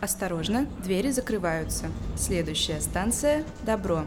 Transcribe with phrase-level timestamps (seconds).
[0.00, 1.86] Осторожно, двери закрываются.
[2.16, 4.04] Следующая станция– Добро.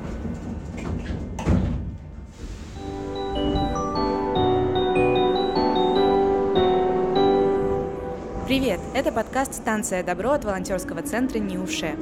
[8.48, 8.80] Привет!
[8.94, 11.98] Это подкаст «Станция Добро» от волонтерского центра «Ниуше».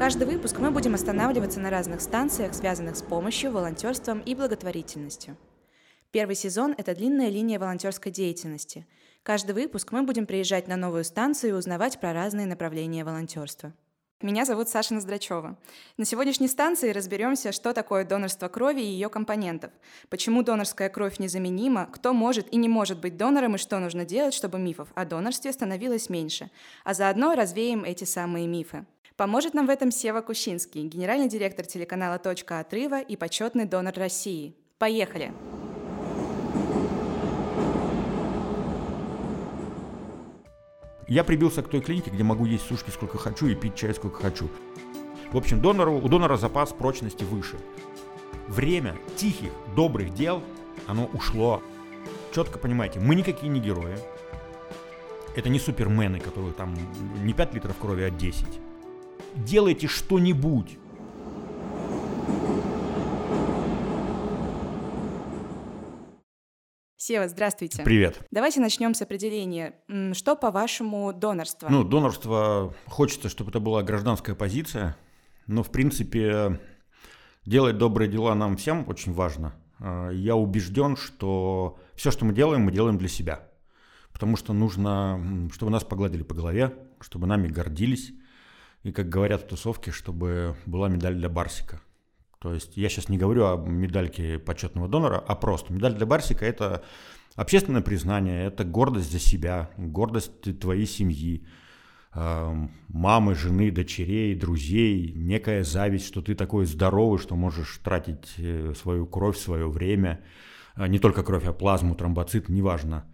[0.00, 5.36] Каждый выпуск мы будем останавливаться на разных станциях, связанных с помощью, волонтерством и благотворительностью.
[6.10, 8.84] Первый сезон– это длинная линия волонтерской деятельности–
[9.22, 13.72] Каждый выпуск мы будем приезжать на новую станцию и узнавать про разные направления волонтерства.
[14.20, 15.56] Меня зовут Саша Ноздрачева.
[15.96, 19.70] На сегодняшней станции разберемся, что такое донорство крови и ее компонентов,
[20.08, 24.34] почему донорская кровь незаменима, кто может и не может быть донором и что нужно делать,
[24.34, 26.50] чтобы мифов о донорстве становилось меньше,
[26.82, 28.86] а заодно развеем эти самые мифы.
[29.14, 34.56] Поможет нам в этом Сева Кущинский, генеральный директор телеканала «Точка отрыва» и почетный донор России.
[34.78, 35.32] Поехали!
[41.08, 44.22] Я прибился к той клинике, где могу есть сушки сколько хочу и пить чай сколько
[44.22, 44.48] хочу.
[45.32, 47.56] В общем, донору, у донора запас прочности выше.
[48.46, 50.42] Время тихих, добрых дел,
[50.86, 51.62] оно ушло.
[52.34, 53.96] Четко понимаете, мы никакие не герои.
[55.34, 56.76] Это не супермены, которые там
[57.22, 58.46] не 5 литров крови, а 10.
[59.34, 60.78] Делайте что-нибудь.
[67.00, 67.84] Сева, здравствуйте.
[67.84, 68.18] Привет.
[68.32, 69.72] Давайте начнем с определения.
[70.14, 71.68] Что, по-вашему, донорство?
[71.68, 74.96] Ну, донорство, хочется, чтобы это была гражданская позиция,
[75.46, 76.60] но, в принципе,
[77.46, 79.54] делать добрые дела нам всем очень важно.
[79.78, 83.48] А, я убежден, что все, что мы делаем, мы делаем для себя.
[84.12, 88.10] Потому что нужно, чтобы нас погладили по голове, чтобы нами гордились.
[88.82, 91.80] И, как говорят в тусовке, чтобы была медаль для Барсика.
[92.38, 96.44] То есть я сейчас не говорю о медальке почетного донора, а просто медаль для Барсика–
[96.46, 96.84] это
[97.34, 101.46] общественное признание, это гордость за себя, гордость твоей семьи,
[102.14, 108.72] эм, мамы, жены, дочерей, друзей, некая зависть, что ты такой здоровый, что можешь тратить э,
[108.80, 110.20] свою кровь, свое время,
[110.76, 113.04] э, не только кровь, а плазму, тромбоцит, неважно.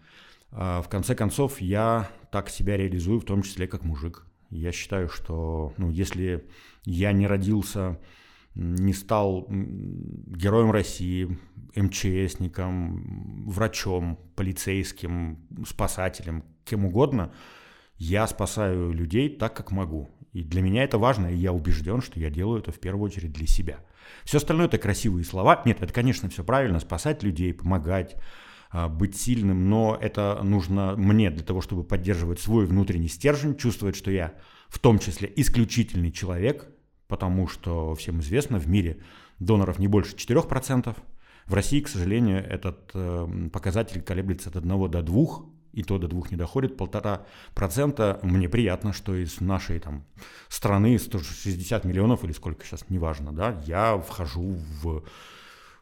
[0.51, 4.27] А в конце концов, я так себя реализую, в том числе как мужик.
[4.51, 6.45] Я считаю, что ну, если
[6.85, 7.99] я не родился
[8.55, 11.39] не стал героем России,
[11.75, 17.33] МЧСником, врачом, полицейским, спасателем, кем угодно,
[17.97, 20.11] я спасаю людей так, как могу.
[20.33, 23.33] И для меня это важно, и я убежден, что я делаю это в первую очередь
[23.33, 23.79] для себя.
[24.25, 25.63] Все остальное это красивые слова.
[25.65, 28.17] Нет, это, конечно, все правильно, спасать людей, помогать,
[28.71, 33.95] а, быть сильным, но это нужно мне для того, чтобы поддерживать свой внутренний стержень, чувствовать,
[33.97, 34.35] что я
[34.69, 36.69] в том числе исключительный человек,
[37.09, 38.99] потому что всем известно, в мире
[39.39, 40.97] доноров не больше 4%.
[41.47, 45.27] В России, к сожалению, этот э, показатель колеблется от 1 до 2,
[45.73, 48.19] и то до 2 не доходит, полтора процента.
[48.23, 50.05] Мне приятно, что из нашей там,
[50.49, 55.05] страны 160 миллионов или сколько сейчас, неважно, да, я вхожу в,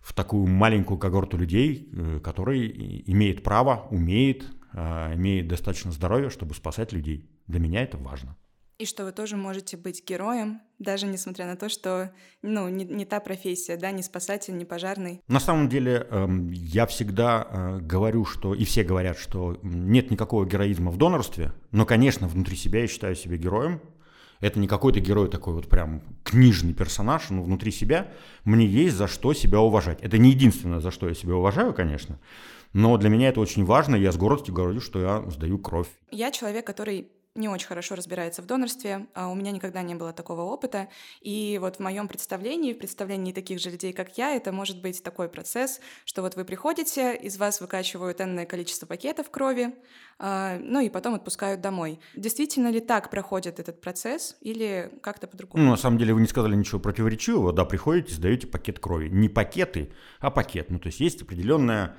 [0.00, 6.54] в такую маленькую когорту людей, э, который имеет право, умеет, э, имеет достаточно здоровья, чтобы
[6.54, 7.30] спасать людей.
[7.46, 8.36] Для меня это важно
[8.82, 12.10] и что вы тоже можете быть героем, даже несмотря на то, что
[12.42, 15.20] ну, не, не та профессия, да, не спасатель, не пожарный.
[15.28, 20.44] На самом деле э, я всегда э, говорю, что, и все говорят, что нет никакого
[20.44, 23.80] героизма в донорстве, но, конечно, внутри себя я считаю себя героем.
[24.40, 28.08] Это не какой-то герой такой вот прям книжный персонаж, но внутри себя
[28.42, 30.00] мне есть за что себя уважать.
[30.02, 32.18] Это не единственное, за что я себя уважаю, конечно,
[32.72, 35.86] но для меня это очень важно, я с гордостью говорю, что я сдаю кровь.
[36.10, 40.12] Я человек, который не очень хорошо разбирается в донорстве, а у меня никогда не было
[40.12, 40.88] такого опыта.
[41.20, 45.02] И вот в моем представлении, в представлении таких же людей, как я, это может быть
[45.02, 49.74] такой процесс, что вот вы приходите, из вас выкачивают энное количество пакетов крови,
[50.18, 52.00] а, ну и потом отпускают домой.
[52.14, 55.64] Действительно ли так проходит этот процесс или как-то по-другому?
[55.64, 57.52] Ну, на самом деле вы не сказали ничего противоречивого.
[57.52, 59.08] Да, приходите, сдаете пакет крови.
[59.08, 60.70] Не пакеты, а пакет.
[60.70, 61.96] Ну, то есть есть определенная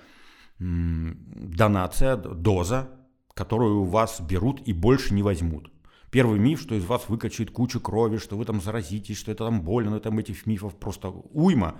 [0.60, 3.03] донация, доза
[3.34, 5.72] которую у вас берут и больше не возьмут.
[6.12, 9.62] Первый миф, что из вас выкачает кучу крови, что вы там заразитесь, что это там
[9.62, 11.80] больно, но там этих мифов просто уйма.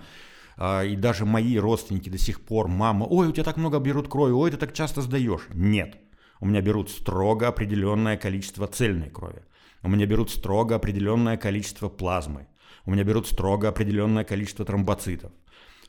[0.56, 4.08] А, и даже мои родственники до сих пор, мама, ой, у тебя так много берут
[4.08, 5.48] крови, ой, ты так часто сдаешь.
[5.54, 5.96] Нет,
[6.40, 9.42] у меня берут строго определенное количество цельной крови.
[9.82, 12.48] У меня берут строго определенное количество плазмы.
[12.86, 15.30] У меня берут строго определенное количество тромбоцитов.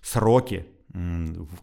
[0.01, 0.67] Сроки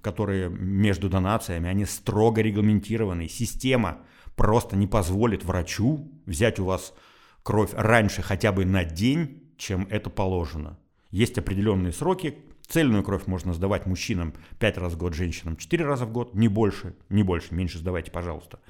[0.01, 3.29] которые между донациями, они строго регламентированы.
[3.29, 3.99] Система
[4.37, 6.95] просто не позволит врачу взять у вас
[7.43, 10.79] кровь раньше хотя бы на день, чем это положено.
[11.11, 12.39] Есть определенные сроки.
[12.67, 16.49] Цельную кровь можно сдавать мужчинам 5 раз в год, женщинам 4 раза в год, не
[16.49, 18.61] больше, не больше, меньше сдавайте, пожалуйста.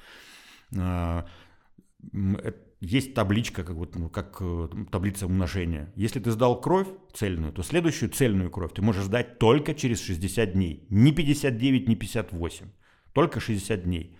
[2.85, 5.93] Есть табличка, как, вот, ну, как э, таблица умножения.
[5.95, 10.51] Если ты сдал кровь цельную, то следующую цельную кровь ты можешь сдать только через 60
[10.51, 10.85] дней.
[10.89, 12.65] Не 59, не 58.
[13.13, 14.17] Только 60 дней.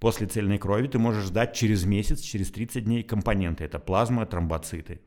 [0.00, 3.64] После цельной крови ты можешь сдать через месяц, через 30 дней компоненты.
[3.64, 5.02] Это плазма, тромбоциты.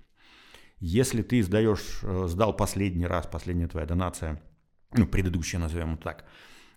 [0.79, 4.39] Если ты сдаешь, э, сдал последний раз, последняя твоя донация,
[4.93, 6.25] ну, предыдущая, назовем так,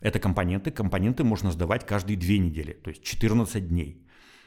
[0.00, 0.70] это компоненты.
[0.70, 4.03] Компоненты можно сдавать каждые две недели, то есть 14 дней.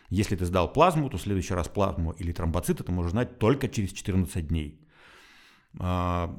[0.09, 3.67] Если ты сдал плазму, то в следующий раз плазму или тромбоциты ты можешь знать только
[3.67, 4.79] через 14 дней.
[5.79, 6.33] А,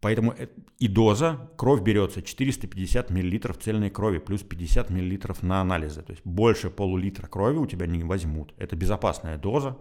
[0.00, 0.48] поэтому э,
[0.78, 6.02] и доза, кровь берется 450 мл цельной крови плюс 50 мл на анализы.
[6.02, 8.54] То есть больше полулитра крови у тебя не возьмут.
[8.58, 9.78] Это безопасная доза,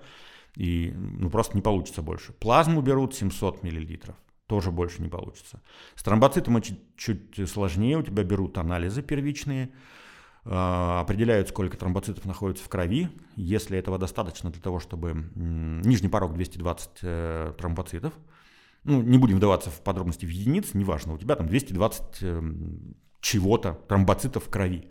[0.56, 2.34] и ну, просто не получится больше.
[2.34, 4.16] Плазму берут 700 мл,
[4.46, 5.62] тоже больше не получится.
[5.96, 9.72] С тромбоцитом чуть, чуть сложнее, у тебя берут анализы первичные,
[10.44, 13.10] определяют, сколько тромбоцитов находится в крови.
[13.36, 18.14] Если этого достаточно для того, чтобы нижний порог 220 э, тромбоцитов,
[18.84, 22.42] ну, не будем вдаваться в подробности в единицы, неважно, у тебя там 220 э,
[23.20, 24.90] чего-то, тромбоцитов в крови.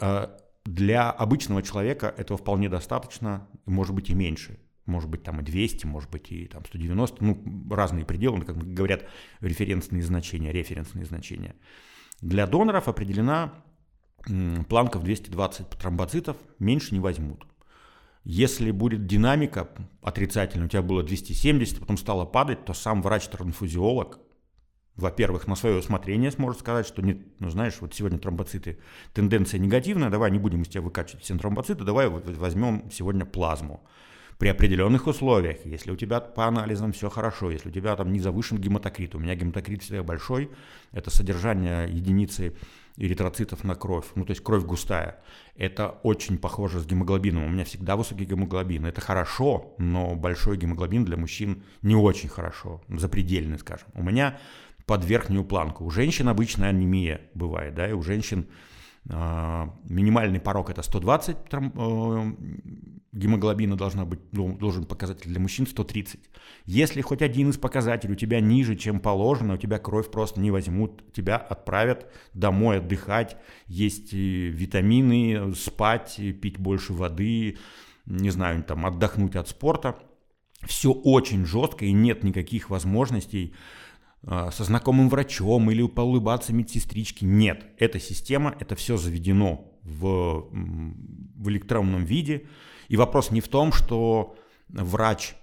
[0.00, 4.60] А, для обычного человека этого вполне достаточно, может быть и меньше.
[4.86, 9.04] Может быть там и 200, может быть и там 190, ну, разные пределы, как говорят,
[9.40, 11.54] референсные значения, референсные значения.
[12.20, 13.52] Для доноров определена
[14.68, 17.44] планков 220 тромбоцитов меньше не возьмут.
[18.24, 19.68] Если будет динамика
[20.02, 24.18] отрицательная, у тебя было 270, потом стало падать, то сам врач-трансфузиолог,
[24.96, 28.78] во-первых, на свое усмотрение сможет сказать, что, нет, ну знаешь, вот сегодня тромбоциты,
[29.14, 33.82] тенденция негативная, давай не будем из тебя выкачивать все тромбоциты, давай возьмем сегодня плазму
[34.40, 38.20] при определенных условиях, если у тебя по анализам все хорошо, если у тебя там не
[38.20, 40.50] завышен гематокрит, у меня гематокрит всегда большой,
[40.92, 42.56] это содержание единицы
[42.96, 45.20] эритроцитов на кровь, ну то есть кровь густая.
[45.56, 47.44] Это очень похоже с гемоглобином.
[47.44, 48.86] У меня всегда высокий гемоглобин.
[48.86, 53.88] Это хорошо, но большой гемоглобин для мужчин не очень хорошо, запредельный, скажем.
[53.92, 54.38] У меня
[54.86, 55.84] под верхнюю планку.
[55.84, 58.48] У женщин обычная анемия бывает, да, и у женщин
[59.04, 62.32] минимальный порог это 120 э,
[63.12, 66.20] гемоглобина должна быть, ну, должен показатель для мужчин 130.
[66.66, 70.50] Если хоть один из показателей у тебя ниже, чем положено, у тебя кровь просто не
[70.50, 73.36] возьмут, тебя отправят домой отдыхать,
[73.66, 77.58] есть витамины, спать, пить больше воды,
[78.06, 79.98] не знаю, там отдохнуть от спорта.
[80.62, 83.79] Все очень жестко и нет никаких возможностей а,
[84.24, 87.26] со знакомым врачом или поулыбаться медсестричке.
[87.26, 92.46] Нет, эта система, это все заведено в, в электронном виде.
[92.88, 94.36] И вопрос не в том, что
[94.68, 95.34] врач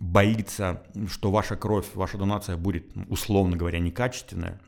[0.00, 4.60] боится, что ваша кровь, ваша донация будет, условно говоря, некачественная.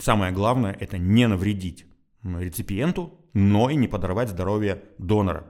[0.00, 1.86] Самое главное– это не навредить
[2.22, 5.46] реципиенту, но и не подорвать здоровье донора.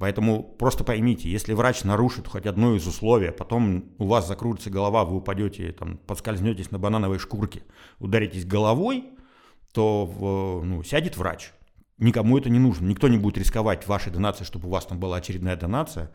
[0.00, 4.68] Поэтому просто поймите, если врач нарушит хоть одно из условий, а потом у вас закрутится
[4.68, 7.62] голова, вы упадете, там, подскользнетесь на банановой шкурке,
[8.00, 9.04] ударитесь головой,
[9.72, 11.52] то ну, сядет врач.
[11.98, 12.86] Никому это не нужно.
[12.86, 16.10] Никто не будет рисковать вашей донацией, чтобы у вас там была очередная донация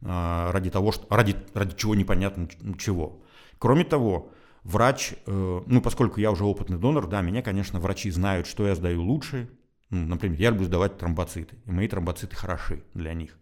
[0.00, 2.48] а, ради того, что, ради, ради чего непонятно
[2.78, 3.22] чего.
[3.58, 4.32] Кроме того,
[4.64, 8.74] врач, э, ну, поскольку я уже опытный донор, да, меня, конечно, врачи знают, что я
[8.74, 9.48] сдаю лучше,
[9.96, 13.38] например, я люблю сдавать тромбоциты, и мои тромбоциты хороши для них.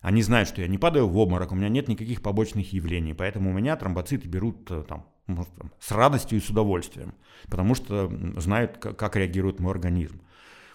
[0.00, 3.50] Они знают, что я не падаю в обморок, у меня нет никаких побочных явлений, поэтому
[3.50, 7.14] у меня тромбоциты берут э, там, может, там, с радостью и с удовольствием,
[7.48, 10.20] потому что знают, как реагирует мой организм.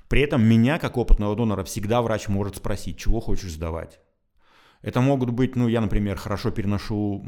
[0.10, 4.00] При этом меня, как опытного донора, всегда врач может спросить, чего хочешь сдавать.
[4.82, 7.26] Это могут быть, ну, я, например, хорошо переношу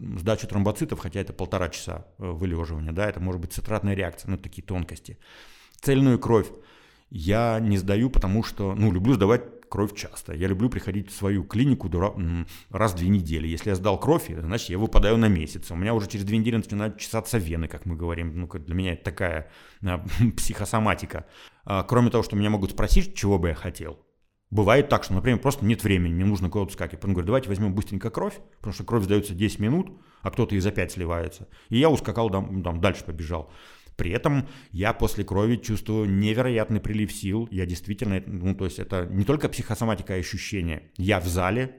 [0.00, 4.38] сдачу тромбоцитов, хотя это полтора часа э, вылеживания, да, это может быть цитратная реакция, ну,
[4.38, 5.18] такие тонкости.
[5.80, 6.46] Цельную кровь
[7.14, 10.34] я не сдаю, потому что, ну, люблю сдавать кровь часто.
[10.34, 11.90] Я люблю приходить в свою клинику
[12.70, 13.46] раз в две недели.
[13.46, 15.70] Если я сдал кровь, значит, я выпадаю на месяц.
[15.70, 18.40] У меня уже через две недели начинают чесаться вены, как мы говорим.
[18.40, 19.50] Ну, для меня это такая
[19.84, 20.02] а,
[20.36, 21.26] психосоматика.
[21.64, 23.98] А, кроме того, что меня могут спросить, чего бы я хотел.
[24.50, 27.00] Бывает так, что, например, просто нет времени, мне нужно куда-то скакивать.
[27.00, 30.60] Потом говорю, давайте возьмем быстренько кровь, потому что кровь сдается 10 минут, а кто-то и
[30.60, 31.48] за 5 сливается.
[31.70, 33.50] И я ускакал, там, там дальше побежал.
[33.96, 37.48] При этом я после крови чувствую невероятный прилив сил.
[37.50, 40.90] Я действительно, ну то есть это не только психосоматика и ощущение.
[40.96, 41.76] Я в зале,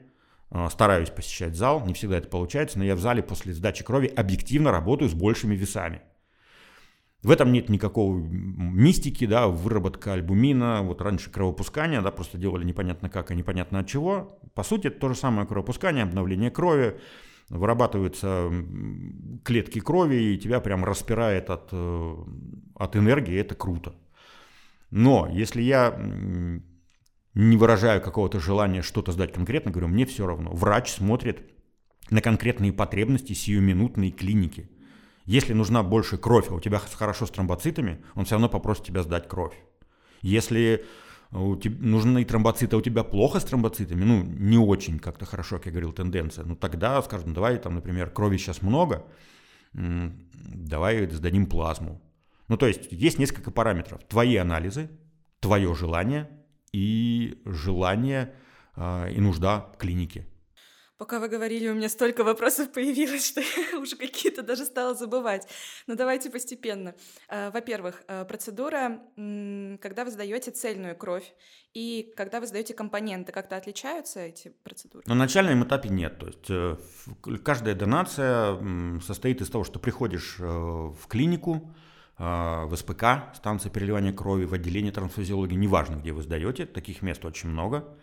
[0.50, 4.06] э, стараюсь посещать зал, не всегда это получается, но я в зале после сдачи крови
[4.06, 6.02] объективно работаю с большими весами.
[7.24, 13.08] В этом нет никакого мистики, да, выработка альбумина, вот раньше кровопускание, да, просто делали непонятно
[13.08, 14.38] как и непонятно от чего.
[14.54, 17.00] По сути, это то же самое кровопускание, обновление крови,
[17.48, 18.50] вырабатываются
[19.44, 22.16] клетки крови, и тебя прям распирает от, э,
[22.76, 23.94] от энергии, это круто.
[24.90, 25.98] Но если я
[27.34, 30.52] не выражаю какого-то желания что-то сдать конкретно, говорю, мне все равно.
[30.52, 31.42] Врач смотрит
[32.10, 34.70] на конкретные потребности сиюминутной клиники.
[35.24, 39.02] Если нужна больше кровь, а у тебя хорошо с тромбоцитами, он все равно попросит тебя
[39.02, 39.54] сдать кровь.
[40.20, 40.84] Если
[41.34, 45.56] у тебя, нужны тромбоциты, а у тебя плохо с тромбоцитами, ну, не очень как-то хорошо,
[45.56, 49.04] как я говорил, тенденция, ну, тогда, скажем, давай, там, например, крови сейчас много,
[49.72, 52.00] давай сдадим плазму.
[52.48, 54.00] Ну, то есть есть несколько параметров.
[54.08, 54.90] Твои анализы,
[55.40, 56.28] твое желание
[56.72, 58.34] и желание
[58.76, 60.26] э, и нужда клиники.
[60.96, 65.48] Пока вы говорили, у меня столько вопросов появилось, что я уже какие-то даже стала забывать.
[65.88, 66.94] Но давайте постепенно.
[67.28, 71.34] А, во-первых, а, процедура, когда вы сдаете цельную кровь
[71.72, 75.02] и когда вы сдаете компоненты, как-то отличаются эти процедуры?
[75.06, 76.18] На начальном этапе нет.
[76.18, 76.76] То есть э,
[77.42, 78.56] каждая донация
[79.00, 81.74] состоит из того, что приходишь э, в клинику,
[82.16, 87.48] в СПК, станция переливания крови, в отделении трансфузиологии, неважно, где вы сдаете, таких мест очень
[87.48, 87.96] много.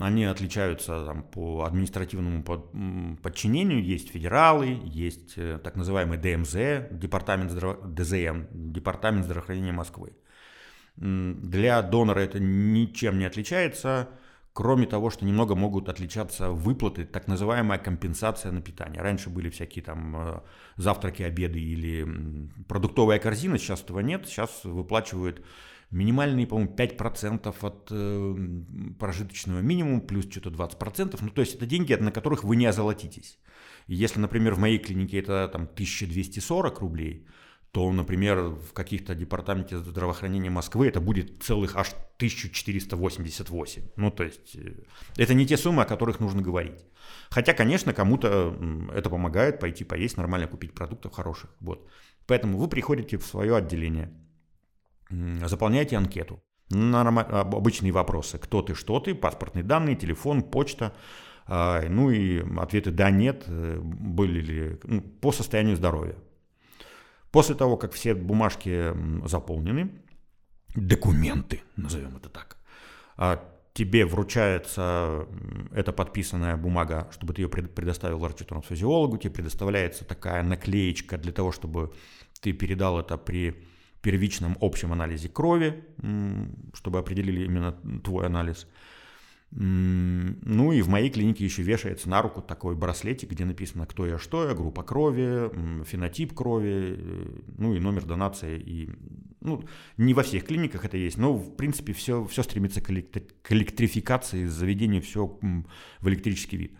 [0.00, 2.42] Они отличаются там, по административному
[3.22, 3.84] подчинению.
[3.84, 7.76] Есть федералы, есть э, так называемый ДМЗ, департамент здраво...
[7.86, 10.16] ДЗМ, департамент здравоохранения Москвы.
[10.96, 14.08] Для донора это ничем не отличается,
[14.52, 19.00] кроме того, что немного могут отличаться выплаты, так называемая компенсация на питание.
[19.00, 20.40] Раньше были всякие там э,
[20.76, 25.44] завтраки, обеды или продуктовая корзина, сейчас этого нет, сейчас выплачивают
[25.94, 28.36] минимальные, по-моему, 5% от э,
[28.98, 31.18] прожиточного минимума, плюс что-то 20%.
[31.22, 33.38] Ну, то есть это деньги, на которых вы не озолотитесь.
[33.86, 37.26] Если, например, в моей клинике это там 1240 рублей,
[37.70, 43.82] то, например, в каких-то департаменте здравоохранения Москвы это будет целых аж 1488.
[43.96, 44.74] Ну, то есть э,
[45.16, 46.84] это не те суммы, о которых нужно говорить.
[47.30, 48.56] Хотя, конечно, кому-то
[48.92, 51.50] это помогает пойти поесть, нормально купить продуктов хороших.
[51.60, 51.88] Вот.
[52.26, 54.10] Поэтому вы приходите в свое отделение–
[55.10, 56.42] заполняйте анкету.
[56.70, 57.18] Норм...
[57.18, 58.38] Обычные вопросы.
[58.38, 60.94] Кто ты, что ты, паспортные данные, телефон, почта.
[61.46, 66.16] А, ну и ответы «да», «нет», э, были ли ну, по состоянию здоровья.
[67.30, 68.94] После того, как все бумажки
[69.26, 69.90] заполнены,
[70.74, 72.56] документы, назовем это так,
[73.16, 73.44] а,
[73.74, 75.26] тебе вручается
[75.72, 81.92] эта подписанная бумага, чтобы ты ее предоставил врачу-трансфузиологу, тебе предоставляется такая наклеечка для того, чтобы
[82.40, 83.66] ты передал это при
[84.04, 85.82] первичном общем анализе крови,
[86.74, 87.72] чтобы определили именно
[88.04, 88.68] твой анализ.
[89.50, 94.18] Ну и в моей клинике еще вешается на руку такой браслетик, где написано, кто я,
[94.18, 98.58] что я, группа крови, фенотип крови, э, ну и номер донации.
[98.58, 98.90] И,
[99.40, 99.64] ну,
[99.96, 104.46] не во всех клиниках это есть, но в принципе все, все стремится к, к электрификации,
[104.46, 105.38] заведению все
[106.00, 106.76] в электрический вид.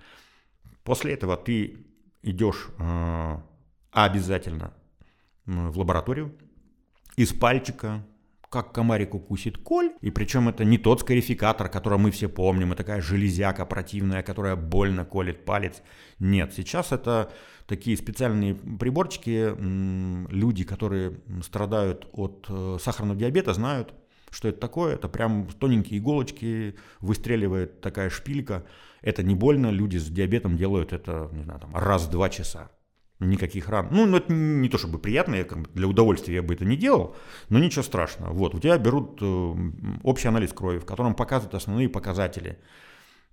[0.83, 1.87] После этого ты
[2.23, 3.39] идешь э,
[3.93, 4.75] обязательно
[5.47, 6.35] в лабораторию,
[7.17, 8.05] из пальчика,
[8.51, 12.77] как комарик укусит коль, и причем это не тот скарификатор, который мы все помним, и
[12.77, 15.83] такая железяка противная, которая больно колет палец.
[16.21, 17.33] Нет, сейчас это
[17.67, 19.55] такие специальные приборчики,
[20.31, 23.93] люди, которые страдают от э, сахарного диабета, знают,
[24.31, 24.95] что это такое.
[24.95, 28.65] Это прям тоненькие иголочки, выстреливает такая шпилька.
[29.03, 32.71] Это не больно, люди с диабетом делают это, не знаю, там, раз в два часа
[33.21, 33.89] никаких ран.
[33.91, 36.65] Ну, ну, это не то чтобы приятно, я, как бы, для удовольствия я бы это
[36.65, 37.17] не делал,
[37.49, 38.33] но ничего страшного.
[38.33, 39.55] Вот, у тебя берут э,
[40.03, 42.59] общий анализ крови, в котором показывают основные показатели.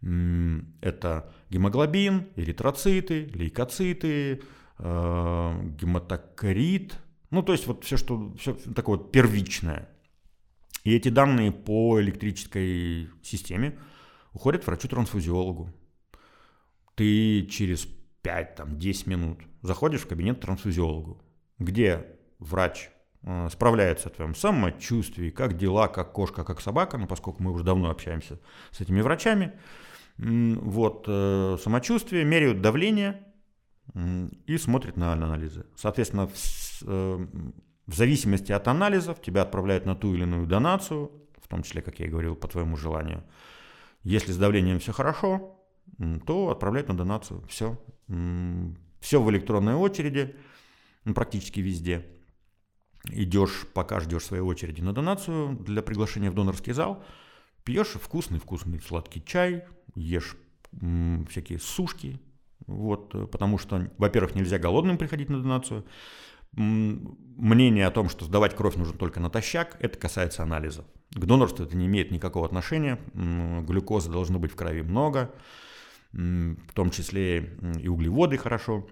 [0.01, 4.41] Это гемоглобин, эритроциты, лейкоциты,
[4.79, 6.95] э, гематокрит,
[7.29, 9.89] ну, то есть вот все, что все такое вот первичное.
[10.83, 13.77] И эти данные по электрической системе
[14.33, 15.71] уходят врачу-трансфузиологу.
[16.95, 17.88] Ты через
[18.24, 21.22] 5-10 минут заходишь в кабинет трансфузиологу,
[21.60, 22.06] где
[22.40, 22.90] врач
[23.24, 27.63] э, справляется о твоем самочувствии, как дела, как кошка, как собака, ну, поскольку мы уже
[27.63, 28.40] давно общаемся
[28.72, 29.54] с этими врачами,
[30.18, 33.25] вот, э, самочувствие, меряют давление
[34.46, 35.66] и смотрят на анализы.
[35.75, 36.34] Соответственно, в,
[36.84, 37.28] э,
[37.88, 41.12] в зависимости от анализов тебя отправляют на ту или иную донацию,
[41.42, 43.24] в том числе, как я и говорил, по твоему желанию.
[44.04, 45.50] Если с давлением все хорошо,
[46.25, 47.45] то отправляют на донацию.
[47.47, 47.79] Все.
[49.00, 50.35] Все в электронной очереди,
[51.03, 52.05] практически везде.
[53.09, 57.03] Идешь, пока ждешь своей очереди на донацию для приглашения в донорский зал,
[57.63, 60.38] пьешь вкусный-вкусный сладкий чай, ешь
[61.29, 62.19] всякие сушки,
[62.67, 65.83] вот, потому что, во-первых, нельзя голодным приходить на донацию.
[66.53, 70.85] Мнение о том, что сдавать кровь нужно только натощак, это касается анализов.
[71.11, 73.00] К донорству это не имеет никакого отношения.
[73.13, 75.33] Глюкозы должно быть в крови много
[76.13, 78.88] в том числе и углеводы хорошо.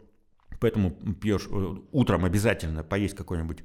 [0.60, 3.64] Поэтому пьешь э, утром обязательно поесть какой-нибудь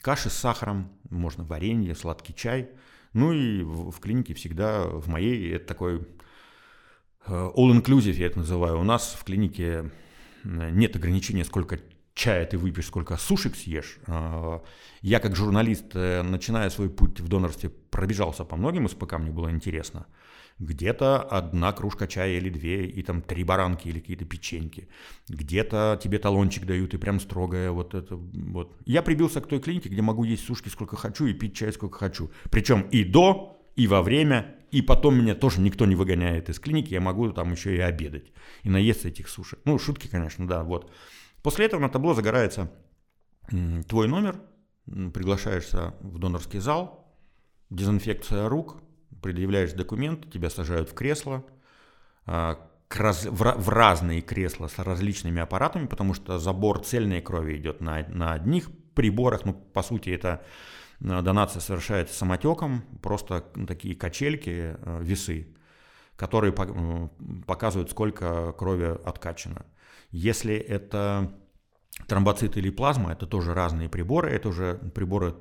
[0.00, 2.70] каши с сахаром, можно варенье, сладкий чай.
[3.12, 6.06] Ну и в, клинике всегда, в моей, это такой
[7.26, 8.78] э, all-inclusive, я это называю.
[8.78, 9.90] У нас в клинике
[10.44, 11.80] нет ограничения, сколько
[12.14, 13.98] чая ты выпьешь, сколько сушек съешь.
[15.02, 19.50] Я как журналист, э, начиная свой путь в донорстве, пробежался по многим СПК, мне было
[19.50, 20.06] интересно
[20.60, 24.88] где-то одна кружка чая или две, и там три баранки или какие-то печеньки.
[25.28, 28.76] Где-то тебе талончик дают, и прям строгое вот это вот.
[28.84, 31.98] Я прибился к той клинике, где могу есть сушки сколько хочу и пить чай сколько
[31.98, 32.30] хочу.
[32.50, 36.92] Причем и до, и во время, и потом меня тоже никто не выгоняет из клиники,
[36.92, 38.30] я могу там еще и обедать,
[38.62, 39.60] и наесться этих сушек.
[39.64, 40.92] Ну, шутки, конечно, да, вот.
[41.42, 42.70] После этого на табло загорается
[43.88, 44.38] твой номер,
[44.84, 47.16] приглашаешься в донорский зал,
[47.70, 48.82] дезинфекция рук–
[49.22, 51.44] предъявляешь документ, тебя сажают в кресло,
[52.26, 52.58] а,
[52.90, 58.68] в разные кресла с различными аппаратами, потому что забор цельной крови идет на, на одних
[58.94, 60.42] приборах, ну, по сути, это
[61.04, 65.48] а, донация совершается самотеком, просто такие качельки, а, весы,
[66.16, 69.64] которые показывают, сколько крови откачано.
[70.10, 71.32] Если это
[72.06, 75.34] Тромбоциты или плазма– это тоже разные приборы, это уже приборы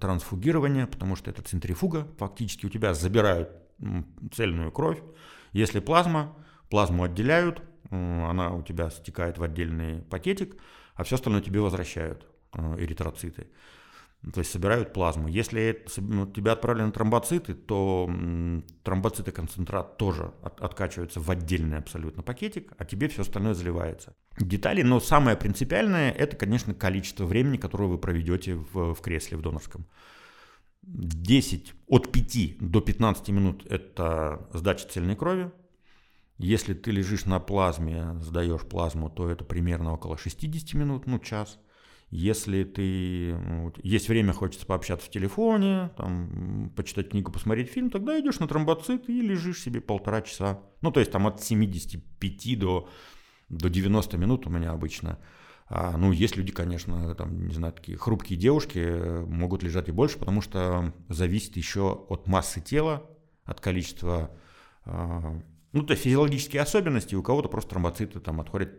[0.00, 3.50] трансфугирования, потому что это центрифуга, фактически у тебя забирают
[4.32, 5.00] цельную кровь.
[5.52, 6.36] Если плазма,
[6.68, 10.56] плазму отделяют, она у тебя стекает в отдельный пакетик,
[10.94, 13.48] а все остальное тебе возвращают, э, эритроциты.
[14.34, 15.28] То есть собирают плазму.
[15.28, 18.10] Если ну, тебя отправлены тромбоциты, то
[18.82, 24.14] тромбоциты концентрат тоже от, откачиваются в отдельный абсолютно пакетик, а тебе все остальное заливается.
[24.38, 29.42] Детали, но самое принципиальное, это, конечно, количество времени, которое вы проведете в, в кресле в
[29.42, 29.86] донорском.
[30.82, 35.50] 10, от 5 до 15 минут– это сдача цельной крови.
[36.36, 41.58] Если ты лежишь на плазме, сдаешь плазму, то это примерно около 60 минут, ну, час–
[42.10, 43.36] если ты
[43.82, 49.08] есть время, хочется пообщаться в телефоне, там, почитать книгу, посмотреть фильм, тогда идешь на тромбоцит
[49.08, 50.60] и лежишь себе полтора часа.
[50.80, 52.88] Ну, то есть там от 75 до,
[53.48, 55.18] до 90 минут у меня обычно.
[55.68, 60.18] А, ну, есть люди, конечно, там, не знаю, такие хрупкие девушки могут лежать и больше,
[60.18, 63.08] потому что зависит еще от массы тела,
[63.44, 64.36] от количества
[64.84, 65.40] а,
[65.72, 68.70] ну, то есть физиологические особенности, у кого-то просто тромбоциты там отходят,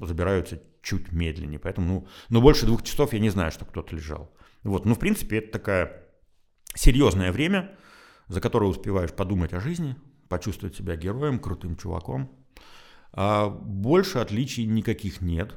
[0.00, 1.58] забираются чуть медленнее.
[1.58, 4.34] Поэтому, ну, но больше двух часов я не знаю, что кто-то лежал.
[4.62, 6.04] Вот, ну, в принципе, это такая
[6.74, 7.76] серьезное время,
[8.28, 9.96] за которое успеваешь подумать о жизни,
[10.28, 12.30] почувствовать себя героем, крутым чуваком.
[13.12, 15.54] А больше отличий никаких нет.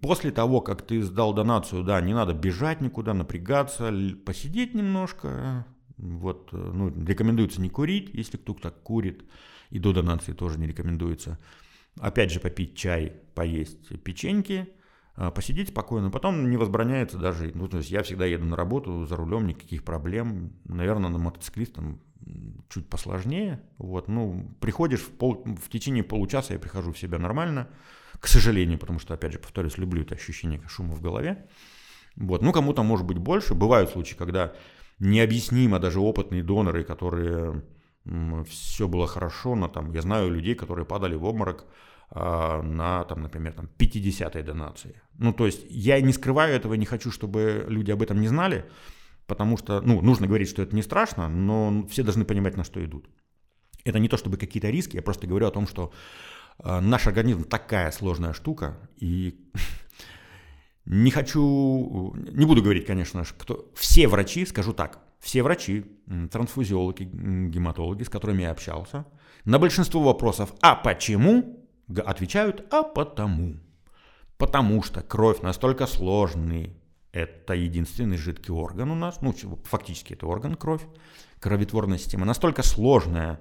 [0.00, 3.92] После того, как ты сдал донацию, да, не надо бежать никуда, напрягаться,
[4.26, 5.64] посидеть немножко,
[5.98, 9.24] вот, э, ну, рекомендуется не курить, если кто-то курит,
[9.70, 11.38] и до донации тоже не рекомендуется.
[12.00, 14.68] Опять же, попить чай, поесть печеньки,
[15.16, 16.10] а, посидеть спокойно.
[16.10, 19.82] Потом не возбраняется даже, ну, то есть я всегда еду на работу за рулем, никаких
[19.82, 20.52] проблем.
[20.64, 22.00] Наверное, на мотоциклистом
[22.68, 23.60] чуть посложнее.
[23.78, 27.68] Вот, ну, приходишь в, пол, в течение получаса, я прихожу в себя нормально,
[28.20, 31.48] к сожалению, потому что, опять же, повторюсь, люблю это ощущение шума в голове.
[32.16, 33.54] Вот, ну, кому-то может быть больше.
[33.54, 34.54] Бывают случаи, когда
[34.98, 37.62] необъяснимо даже опытные доноры, которые
[38.48, 41.66] все было хорошо, но там, я знаю людей, которые падали в обморок
[42.10, 45.00] а, на, там, например, там, 50-й донации.
[45.18, 48.64] Ну, то есть я не скрываю этого, не хочу, чтобы люди об этом не знали,
[49.26, 52.82] потому что, ну, нужно говорить, что это не страшно, но все должны понимать, на что
[52.82, 53.08] идут.
[53.84, 55.92] Это не то, чтобы какие-то риски, я просто говорю о том, что
[56.64, 59.38] э, наш организм такая сложная штука, и
[60.90, 65.84] Не хочу, не буду говорить, конечно, кто, все врачи, скажу так, все врачи,
[66.30, 69.04] трансфузиологи, гематологи, с которыми я общался,
[69.44, 71.62] на большинство вопросов «а почему?»
[72.06, 73.56] отвечают «а потому».
[74.38, 76.74] Потому что кровь настолько сложный,
[77.12, 80.86] это единственный жидкий орган у нас, ну, фактически это орган кровь,
[81.38, 83.40] кроветворная система, настолько сложная,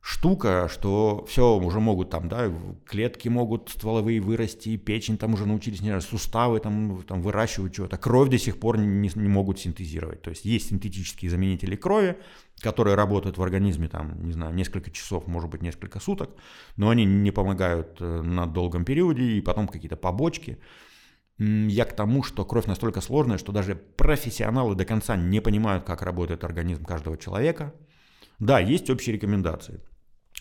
[0.00, 2.50] штука, что все уже могут там, да,
[2.86, 7.98] клетки могут стволовые вырасти, печень там уже научились, не знаю, суставы там, там выращивать чего-то,
[7.98, 10.22] кровь до сих пор не, не могут синтезировать.
[10.22, 12.16] То есть есть синтетические заменители крови,
[12.60, 16.30] которые работают в организме там, не знаю, несколько часов, может быть, несколько суток,
[16.76, 20.58] но они не помогают э, на долгом периоде, и потом какие-то побочки.
[21.38, 26.02] Я к тому, что кровь настолько сложная, что даже профессионалы до конца не понимают, как
[26.02, 27.74] работает организм каждого человека.
[28.38, 29.80] Да, есть общие рекомендации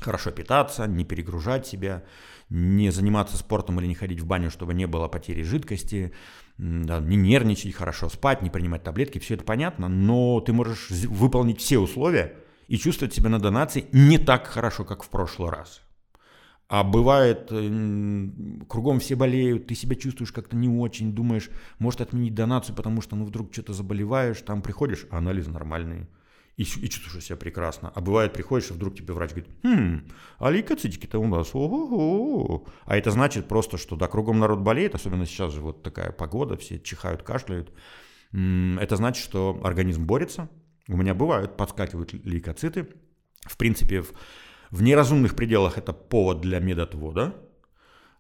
[0.01, 2.03] хорошо питаться, не перегружать себя,
[2.49, 6.13] не заниматься спортом или не ходить в баню, чтобы не было потери жидкости,
[6.57, 11.59] да, не нервничать, хорошо спать, не принимать таблетки, все это понятно, но ты можешь выполнить
[11.59, 12.35] все условия
[12.67, 15.81] и чувствовать себя на донации не так хорошо, как в прошлый раз.
[16.67, 17.47] А бывает,
[18.67, 23.15] кругом все болеют, ты себя чувствуешь как-то не очень, думаешь, может отменить донацию, потому что
[23.15, 26.07] ну вдруг что-то заболеваешь, там приходишь, а анализы нормальные.
[26.60, 27.91] И, и чувствуешь себя прекрасно.
[27.95, 30.08] А бывает, приходишь, и вдруг тебе врач говорит, хм,
[30.39, 32.67] а лейкоцитики-то у нас, ого-го.
[32.86, 36.58] А это значит просто, что да, кругом народ болеет, особенно сейчас же вот такая погода,
[36.58, 37.72] все чихают, кашляют.
[38.32, 40.50] Это значит, что организм борется.
[40.88, 42.89] У меня бывают, подскакивают лейкоциты.
[43.48, 44.13] В принципе, в
[44.72, 47.36] в неразумных пределах это повод для медотвода.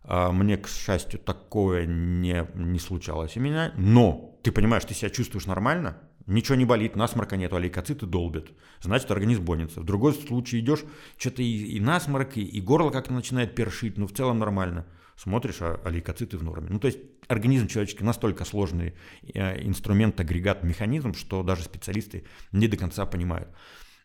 [0.03, 3.73] А мне, к счастью, такое не, не случалось у меня.
[3.77, 5.97] Но ты понимаешь, ты себя чувствуешь нормально,
[6.29, 8.47] ничего не болит, насморка нет, а лейкоциты долбят.
[8.81, 9.81] Значит, организм бонится.
[9.81, 10.83] В другой случае идешь,
[11.17, 14.85] что-то и, и насморк, и, и горло как-то начинает першить, но в целом нормально.
[15.15, 16.67] Смотришь, а, а лейкоциты в норме.
[16.69, 18.93] Ну, то есть организм человеческий настолько сложный
[19.33, 23.49] э, инструмент, агрегат, механизм, что даже специалисты не до конца понимают.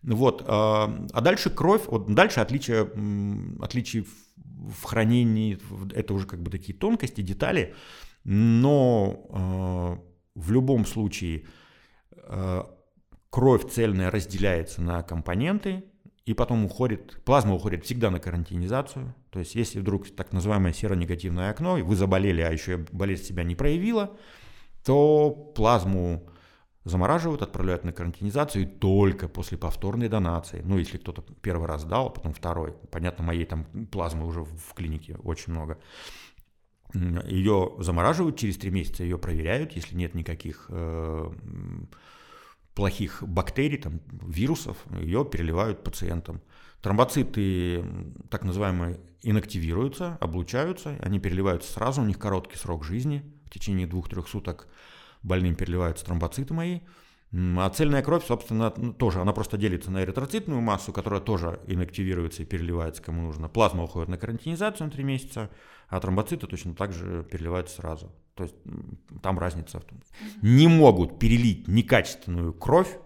[0.02, 0.44] Вот.
[0.46, 2.90] А, а дальше кровь, вот дальше отличие,
[3.60, 4.04] отличие
[4.36, 5.58] в хранении,
[5.94, 7.74] это уже как бы такие тонкости, детали,
[8.24, 9.98] но а,
[10.34, 11.46] в любом случае
[13.30, 15.84] кровь цельная разделяется на компоненты,
[16.24, 19.14] и потом уходит, плазма уходит всегда на карантинизацию.
[19.30, 23.44] То есть если вдруг так называемое серонегативное окно, и вы заболели, а еще болезнь себя
[23.44, 24.16] не проявила,
[24.84, 26.26] то плазму
[26.84, 30.62] замораживают, отправляют на карантинизацию и только после повторной донации.
[30.64, 32.74] Ну, если кто-то первый раз дал, а потом второй.
[32.90, 35.78] Понятно, моей там плазмы уже в клинике очень много.
[36.94, 41.30] Ее замораживают, через три месяца ее проверяют, если нет никаких э,
[42.74, 46.42] плохих бактерий, там, вирусов, ее переливают пациентам.
[46.82, 47.84] Тромбоциты,
[48.30, 54.28] так называемые, инактивируются, облучаются, они переливаются сразу, у них короткий срок жизни, в течение двух-трех
[54.28, 54.68] суток
[55.22, 56.80] больным переливаются тромбоциты мои.
[57.32, 62.42] А цельная кровь, собственно, ну, тоже, она просто делится на эритроцитную массу, которая тоже инактивируется
[62.42, 63.48] и переливается кому нужно.
[63.48, 65.50] Плазма уходит на карантинизацию на 3 месяца,
[65.88, 68.12] а тромбоциты точно так же переливаются сразу.
[68.34, 68.56] То есть
[69.22, 70.00] там разница в том.
[70.42, 72.98] Не могут перелить некачественную кровь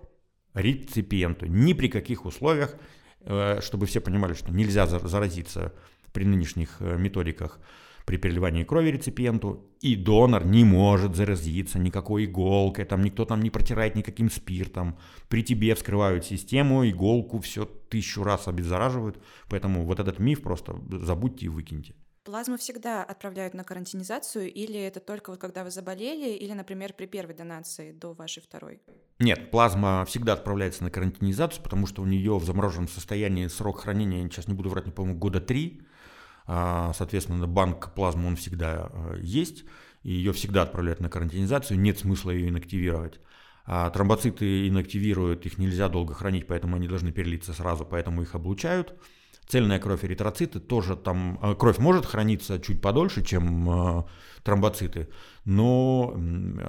[0.55, 2.77] реципиенту ни при каких условиях,
[3.21, 5.75] э, чтобы все понимали, что нельзя заразиться
[6.13, 7.61] при нынешних э, методиках
[8.09, 13.51] при переливании крови реципиенту, и донор не может заразиться никакой иголкой, там никто там не
[13.51, 14.97] протирает никаким спиртом.
[15.29, 21.47] При тебе вскрывают систему, иголку все тысячу раз обеззараживают, поэтому вот этот миф просто забудьте
[21.47, 21.95] и выкиньте.
[22.29, 27.07] Плазму всегда отправляют на карантинизацию, или это только вот когда вы заболели, или, например, при
[27.07, 28.83] первой донации до вашей второй?
[29.19, 34.29] Нет, плазма всегда отправляется на карантинизацию, потому что у нее в замороженном состоянии срок хранения,
[34.29, 35.81] сейчас не буду врать, не помню, года три.
[36.47, 39.65] А, соответственно, банк плазмы он всегда э, есть,
[40.03, 43.21] и ее всегда отправляют на карантинизацию, нет смысла ее инактивировать.
[43.65, 49.01] А тромбоциты инактивируют, их нельзя долго хранить, поэтому они должны перелиться сразу, поэтому их облучают.
[49.49, 54.05] Цельная кровь эритроциты тоже там, э, кровь может храниться чуть подольше, чем э,
[54.43, 55.09] тромбоциты,
[55.47, 56.13] но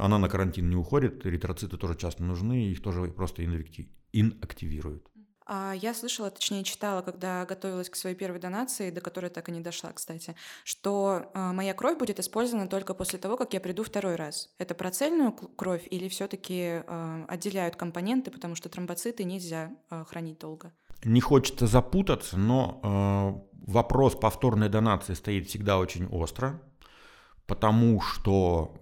[0.02, 3.44] она на карантин не уходит, эритроциты тоже часто нужны, их тоже просто
[4.14, 5.06] инактивируют.
[5.46, 9.52] А я слышала, точнее читала, когда готовилась к своей первой донации, до которой так и
[9.52, 13.84] не дошла, кстати, что а, моя кровь будет использована только после того, как я приду
[13.84, 14.54] второй раз.
[14.58, 16.84] Это про цельную кровь или все-таки
[17.28, 20.72] отделяют компоненты, потому что тромбоциты нельзя хранить долго?
[21.04, 26.62] Не хочется запутаться, но вопрос повторной донации стоит всегда очень остро
[27.50, 28.76] потому что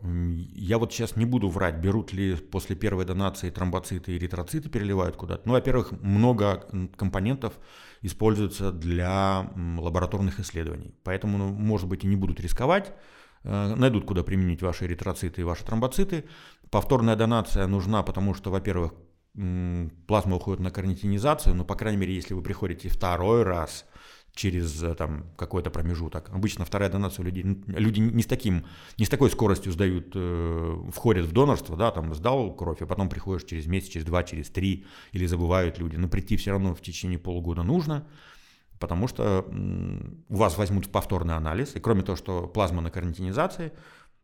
[0.53, 5.15] я вот сейчас не буду врать, берут ли после первой донации тромбоциты и эритроциты переливают
[5.15, 5.43] куда-то.
[5.45, 7.53] Ну, во-первых, много компонентов
[8.01, 12.91] используются для лабораторных исследований, поэтому, ну, может быть, и не будут рисковать,
[13.43, 16.25] э, найдут, куда применить ваши эритроциты и ваши тромбоциты.
[16.69, 18.93] Повторная донация нужна, потому что, во-первых,
[20.07, 23.85] плазма уходит на карнитинизацию, но, по крайней мере, если вы приходите второй раз–
[24.37, 26.29] через э, там, какой-то промежуток.
[26.29, 28.65] Обычно вторая донация людей, люди не с, таким,
[28.97, 33.09] не с такой скоростью сдают, э, входят в донорство, да, там сдал кровь, а потом
[33.09, 35.97] приходишь через месяц, через два, через три, или забывают люди.
[35.97, 38.07] Но прийти все равно в течение полугода нужно,
[38.79, 39.45] потому что
[40.29, 43.73] у вас возьмут повторный анализ, и кроме того, что плазма на карантинизации,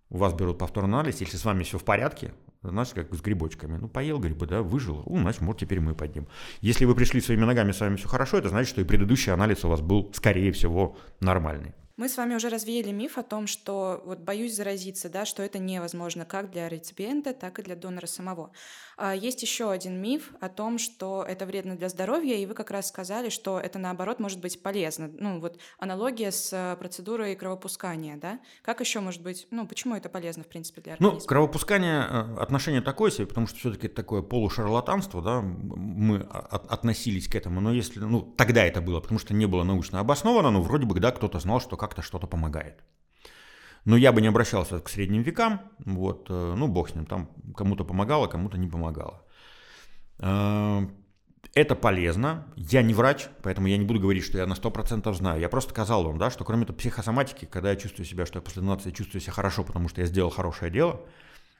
[0.09, 2.33] у вас берут повторный анализ, если с вами все в порядке,
[2.69, 3.77] знаешь, как с грибочками.
[3.77, 5.03] Ну, поел грибы, да, выжил.
[5.05, 6.27] Ну, значит, может, теперь мы поднимем.
[6.61, 9.63] Если вы пришли своими ногами, с вами все хорошо, это значит, что и предыдущий анализ
[9.65, 11.73] у вас был, скорее всего, нормальный.
[11.95, 15.59] Мы с вами уже развеяли миф о том, что вот боюсь заразиться, да, что это
[15.59, 18.51] невозможно как для реципиента, так и для донора самого.
[18.97, 22.71] А есть еще один миф о том, что это вредно для здоровья, и вы как
[22.71, 25.11] раз сказали, что это наоборот может быть полезно.
[25.19, 28.39] Ну вот аналогия с э, процедурой кровопускания, да?
[28.63, 31.19] Как еще может быть, ну почему это полезно в принципе для организма?
[31.19, 37.27] Ну кровопускание э, отношение такое себе, потому что все-таки это такое полушарлатанство, да, мы относились
[37.27, 40.63] к этому, но если, ну тогда это было, потому что не было научно обосновано, но
[40.63, 42.83] вроде бы, да, кто-то знал, что как-то что-то помогает.
[43.85, 47.29] Но я бы не обращался к средним векам, вот, э, ну, бог с ним, там
[47.57, 49.21] кому-то помогало, кому-то не помогало.
[50.19, 50.87] Э,
[51.53, 52.47] это полезно.
[52.55, 55.41] Я не врач, поэтому я не буду говорить, что я на 100% знаю.
[55.41, 58.41] Я просто сказал вам, да, что кроме этого психосоматики, когда я чувствую себя, что я
[58.41, 61.01] после донации чувствую себя хорошо, потому что я сделал хорошее дело,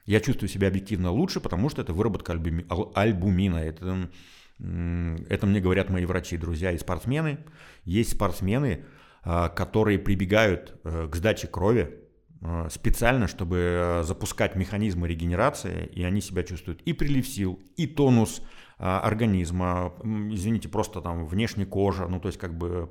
[0.06, 3.56] я чувствую себя объективно лучше, потому что это выработка альбумина.
[3.56, 4.10] Это,
[4.58, 7.38] это мне говорят мои врачи, друзья и спортсмены.
[7.84, 8.84] Есть спортсмены,
[9.24, 11.94] которые прибегают э, к сдаче крови
[12.40, 17.86] э, специально, чтобы э, запускать механизмы регенерации, и они себя чувствуют и прилив сил, и
[17.86, 18.42] тонус
[18.76, 22.90] а, организма, извините, просто там внешняя кожа, ну то есть как бы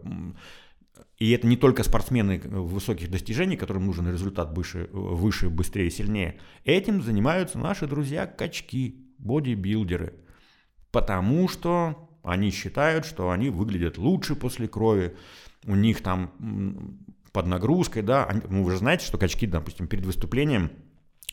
[1.18, 6.40] и это не только спортсмены высоких достижений, которым нужен результат выше, выше быстрее, сильнее.
[6.66, 10.16] Этим занимаются наши друзья-качки, бодибилдеры.
[10.92, 15.16] Потому что они считают, что они выглядят лучше после крови,
[15.66, 16.32] у них там
[17.32, 20.72] под нагрузкой, да, они, ну, вы же знаете, что качки, допустим, перед выступлением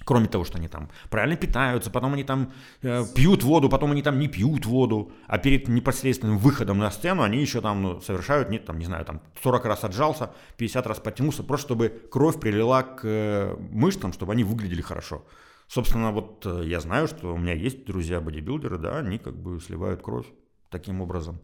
[0.05, 4.03] Кроме того, что они там правильно питаются, потом они там э, пьют воду, потом они
[4.03, 8.49] там не пьют воду, а перед непосредственным выходом на сцену они еще там ну, совершают,
[8.49, 12.83] нет, там, не знаю, там 40 раз отжался, 50 раз потянулся, просто чтобы кровь прилила
[12.83, 15.25] к э, мышцам, чтобы они выглядели хорошо.
[15.69, 20.03] Собственно, вот э, я знаю, что у меня есть друзья-бодибилдеры, да, они как бы сливают
[20.03, 20.27] кровь
[20.71, 21.41] таким образом.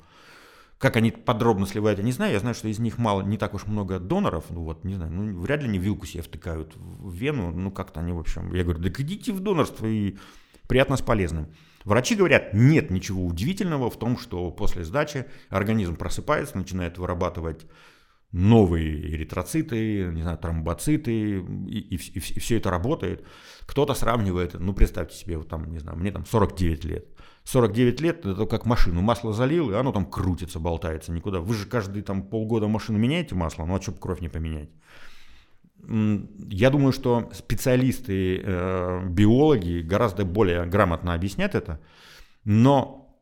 [0.79, 2.33] Как они подробно сливают, я не знаю.
[2.33, 4.45] Я знаю, что из них мало, не так уж много доноров.
[4.51, 7.51] Ну вот, не знаю, ну вряд ли они вилку себе втыкают в вену.
[7.51, 10.17] Ну как-то они, в общем, я говорю, да идите в донорство и
[10.69, 11.49] приятно с полезным.
[11.85, 17.65] Врачи говорят, нет ничего удивительного в том, что после сдачи организм просыпается, начинает вырабатывать
[18.33, 23.25] новые эритроциты, не знаю, тромбоциты, и, и, и, и все это работает.
[23.67, 27.07] Кто-то сравнивает, ну, представьте себе, вот там, не знаю, мне там 49 лет.
[27.47, 31.39] 49 лет, это как машину, масло залил, и оно там крутится, болтается никуда.
[31.39, 34.69] Вы же каждый там полгода машину меняете масло, ну а что кровь не поменять?
[35.79, 41.79] Я думаю, что специалисты, э, биологи гораздо более грамотно объяснят это,
[42.45, 43.17] но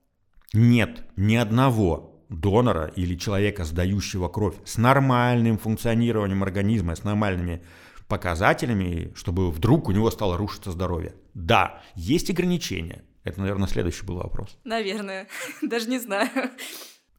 [0.55, 7.63] нет ни одного донора или человека, сдающего кровь с нормальным функционированием организма, с нормальными
[8.09, 11.15] показателями, чтобы вдруг у него стало рушиться здоровье.
[11.35, 14.59] Да, есть ограничения, это, наверное, следующий был вопрос.
[14.65, 15.29] Наверное,
[15.63, 16.31] даже не знаю.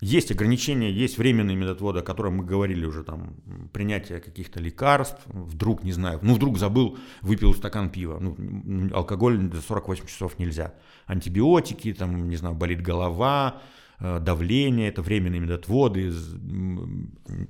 [0.01, 3.37] Есть ограничения, есть временные медотводы, о которых мы говорили уже, там,
[3.71, 9.61] принятие каких-то лекарств, вдруг, не знаю, ну, вдруг забыл, выпил стакан пива, ну, алкоголь до
[9.61, 10.73] 48 часов нельзя.
[11.07, 13.61] Антибиотики, там, не знаю, болит голова,
[13.99, 16.11] э, давление, это временные медотводы,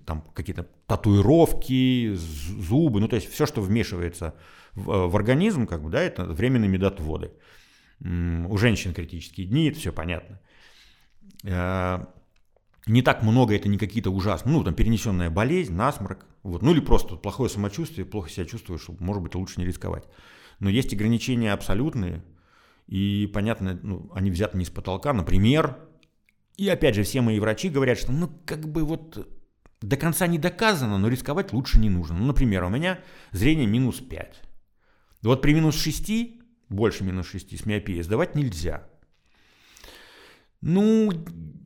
[0.06, 4.36] там, какие-то татуировки, зубы, ну, то есть все, что вмешивается
[4.76, 7.32] в, э, в организм, как бы, да, это временные медотводы.
[8.00, 10.40] У женщин критические дни, это все понятно.
[11.44, 12.06] Э,
[12.88, 16.80] не так много, это не какие-то ужасные, ну, там, перенесенная болезнь, насморк, вот, ну, или
[16.80, 20.04] просто плохое самочувствие, плохо себя чувствуешь, что, может быть, лучше не рисковать.
[20.60, 22.24] Но есть ограничения абсолютные,
[22.88, 25.78] и, понятно, ну, они взяты не с потолка, например,
[26.58, 29.28] и, опять же, все мои врачи говорят, что, ну, как бы вот
[29.82, 32.18] до конца не доказано, но рисковать лучше не нужно.
[32.18, 33.00] Ну, например, у меня
[33.32, 34.42] зрение минус 5.
[35.24, 38.88] Вот при минус 6 больше минус 6 с миопией сдавать нельзя.
[40.62, 41.12] Ну,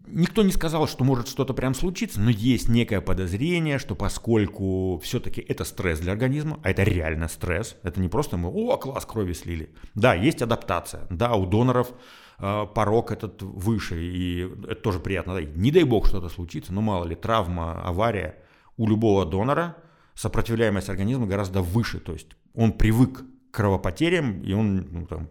[0.08, 5.42] никто не сказал, что может что-то прям случиться, но есть некое подозрение, что поскольку все-таки
[5.42, 9.34] это стресс для организма, а это реально стресс, это не просто мы, о, класс, крови
[9.34, 9.74] слили.
[9.96, 11.94] Да, есть адаптация, да, у доноров
[12.40, 15.36] э, порог этот выше, и это тоже приятно.
[15.36, 18.36] Да, не дай бог что-то случится, но мало ли, травма, авария,
[18.78, 19.78] у любого донора
[20.16, 25.30] сопротивляемость организма гораздо выше, то есть он привык кровопотерям, и он ну, там,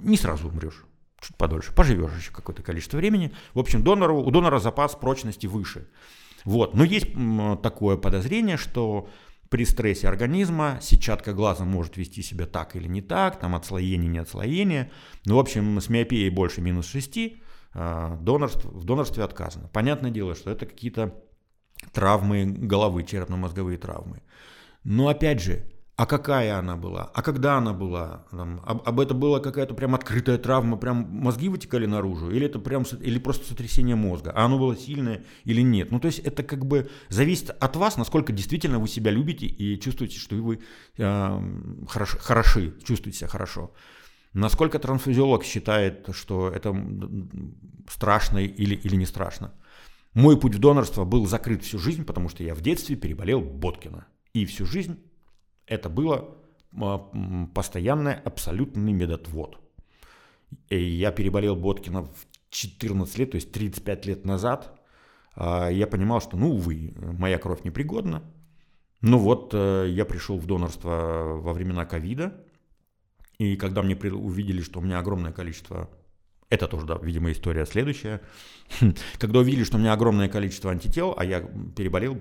[0.00, 0.84] не сразу умрешь,
[1.20, 3.32] чуть подольше, поживешь еще какое-то количество времени.
[3.54, 5.88] В общем, донору, у донора запас прочности выше.
[6.44, 6.74] Вот.
[6.74, 7.08] Но есть
[7.62, 9.08] такое подозрение, что
[9.48, 14.18] при стрессе организма сетчатка глаза может вести себя так или не так, там отслоение, не
[14.18, 14.90] отслоение.
[15.24, 17.18] Ну, в общем, с миопией больше минус 6
[17.74, 19.68] а, донорств, в донорстве отказано.
[19.68, 21.14] Понятное дело, что это какие-то
[21.92, 24.22] травмы головы, черепно-мозговые травмы.
[24.82, 29.14] Но опять же, а какая она была, а когда она была, там, об, об это
[29.14, 33.96] была какая-то прям открытая травма, прям мозги вытекали наружу, или это прям, или просто сотрясение
[33.96, 35.90] мозга, а оно было сильное или нет.
[35.90, 39.80] Ну, то есть это как бы зависит от вас, насколько действительно вы себя любите и
[39.80, 40.60] чувствуете, что вы
[40.98, 41.40] э,
[41.88, 43.72] хорош, хороши, чувствуете себя хорошо.
[44.34, 46.76] Насколько трансфузиолог считает, что это
[47.88, 49.54] страшно или, или не страшно.
[50.12, 54.06] Мой путь в донорство был закрыт всю жизнь, потому что я в детстве переболел Боткина.
[54.34, 54.98] И всю жизнь
[55.66, 56.36] это было
[57.54, 59.58] постоянный абсолютный медотвод.
[60.68, 64.80] И я переболел Боткина в 14 лет, то есть 35 лет назад.
[65.34, 68.22] А, я понимал, что, ну, увы, моя кровь непригодна.
[69.00, 72.44] Ну вот, э, я пришел в донорство во времена ковида.
[73.38, 75.90] И когда мне увидели, что у меня огромное количество
[76.48, 78.20] это тоже, да, видимо, история следующая.
[79.18, 82.20] Когда увидели, что у меня огромное количество антител, а я переболел,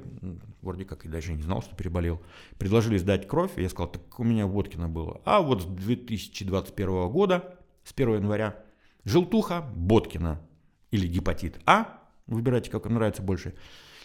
[0.62, 2.22] вроде как и даже не знал, что переболел,
[2.58, 5.22] предложили сдать кровь, я сказал, так у меня Водкина было.
[5.26, 8.56] А вот с 2021 года, с 1 января,
[9.04, 10.42] желтуха Боткина
[10.90, 13.54] или гепатит А, выбирайте, как вам нравится больше,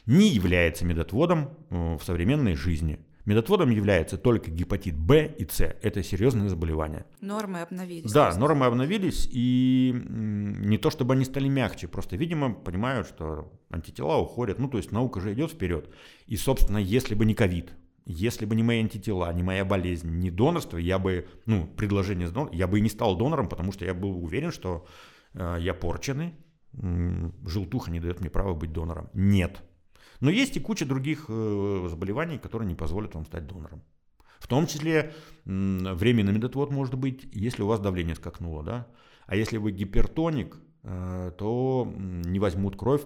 [0.07, 2.99] не является медотводом э, в современной жизни.
[3.25, 5.61] Медотводом является только гепатит Б и С.
[5.83, 7.07] Это серьезные заболевания.
[7.21, 8.11] Нормы обновились.
[8.11, 14.17] Да, нормы обновились, и не то чтобы они стали мягче, просто, видимо, понимают, что антитела
[14.17, 14.59] уходят.
[14.59, 15.91] Ну, то есть наука же идет вперед.
[16.27, 17.73] И, собственно, если бы не ковид,
[18.07, 22.31] если бы не мои антитела, не моя болезнь, не донорство, я бы, ну, предложение с
[22.31, 24.87] донором, я бы и не стал донором, потому что я был уверен, что
[25.35, 26.35] э, я порченый,
[26.73, 29.11] желтуха не дает мне права быть донором.
[29.13, 29.63] Нет,
[30.21, 33.83] но есть и куча других э, заболеваний, которые не позволят вам стать донором.
[34.39, 35.13] В том числе
[35.45, 38.87] временный медотвод может быть, если у вас давление скакнуло, да.
[39.27, 43.03] А если вы гипертоник, э, то не возьмут кровь.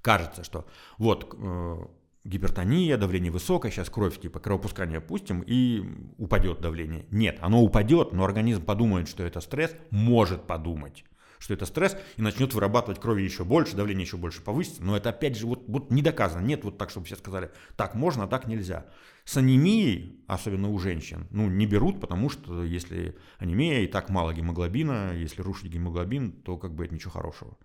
[0.00, 0.66] Кажется, что
[0.98, 1.86] вот э,
[2.24, 5.82] гипертония, давление высокое, сейчас кровь типа кровопускание пустим и
[6.18, 7.06] упадет давление.
[7.10, 11.04] Нет, оно упадет, но организм подумает, что это стресс, может подумать
[11.38, 14.82] что это стресс, и начнет вырабатывать крови еще больше, давление еще больше повысится.
[14.82, 16.44] Но это опять же вот, вот не доказано.
[16.44, 18.86] Нет вот так, чтобы все сказали, так можно, а так нельзя.
[19.24, 24.32] С анемией, особенно у женщин, ну, не берут, потому что если анемия и так мало
[24.32, 27.56] гемоглобина, если рушить гемоглобин, то как бы это ничего хорошего.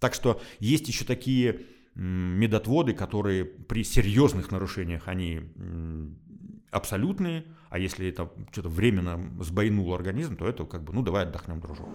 [0.00, 1.60] Так что есть еще такие
[1.94, 5.40] медотводы, которые при серьезных нарушениях, они
[6.70, 11.60] абсолютные, а если это что-то временно сбойнул организм, то это как бы, ну давай отдохнем,
[11.60, 11.88] дружок.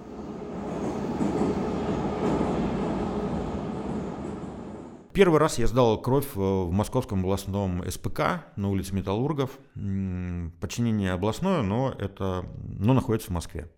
[5.13, 9.49] Первый раз я сдал кровь в Московском областном СПК на улице Металлургов.
[9.73, 13.71] Подчинение областное, но это но находится в Москве.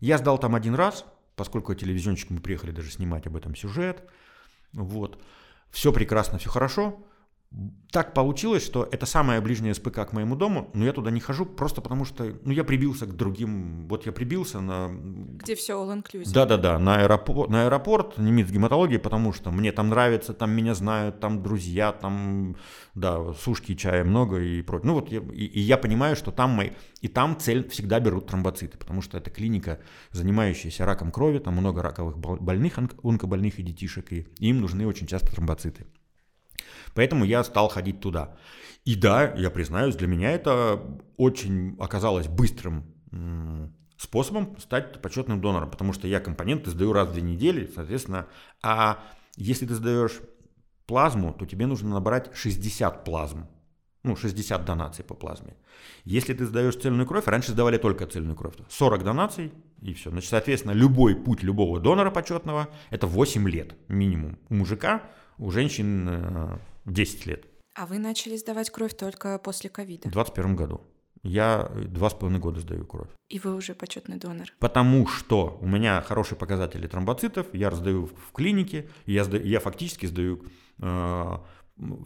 [0.00, 1.04] Я сдал там один раз,
[1.36, 4.08] поскольку телевизионщик мы приехали даже снимать об этом сюжет.
[4.72, 5.22] Вот.
[5.70, 6.98] Все прекрасно, все хорошо
[7.90, 11.46] так получилось, что это самая ближняя СПК к моему дому, но я туда не хожу
[11.46, 14.90] просто потому, что ну, я прибился к другим, вот я прибился на...
[15.42, 16.30] Где все all-inclusive.
[16.32, 21.20] Да-да-да, на аэропорт, на аэропорт немец гематологии, потому что мне там нравится, там меня знают,
[21.20, 22.56] там друзья, там,
[22.94, 24.86] да, сушки, чая много и прочее.
[24.88, 26.70] Ну вот, я, и, и я понимаю, что там мои...
[27.00, 29.80] И там цель всегда берут тромбоциты, потому что это клиника,
[30.10, 35.32] занимающаяся раком крови, там много раковых больных, онкобольных и детишек, и им нужны очень часто
[35.32, 35.86] тромбоциты.
[36.94, 38.36] Поэтому я стал ходить туда.
[38.84, 40.82] И да, я признаюсь, для меня это
[41.16, 42.84] очень оказалось быстрым
[43.98, 48.26] способом стать почетным донором, потому что я компоненты сдаю раз в две недели, соответственно,
[48.62, 49.02] а
[49.36, 50.20] если ты сдаешь
[50.86, 53.46] плазму, то тебе нужно набрать 60 плазм,
[54.04, 55.56] ну, 60 донаций по плазме.
[56.04, 60.10] Если ты сдаешь цельную кровь, раньше сдавали только цельную кровь, 40 донаций и все.
[60.10, 64.38] Значит, соответственно, любой путь любого донора почетного– это 8 лет минимум.
[64.48, 65.02] У мужика,
[65.38, 66.58] у женщин
[66.90, 67.44] 10 лет.
[67.74, 70.08] А вы начали сдавать кровь только после ковида?
[70.08, 70.80] В 2021 году.
[71.22, 73.08] Я два с половиной года сдаю кровь.
[73.28, 74.48] И вы уже почетный донор?
[74.60, 80.06] Потому что у меня хорошие показатели тромбоцитов, я раздаю в клинике, я, сдаю, я фактически
[80.06, 80.44] сдаю
[80.80, 81.38] э,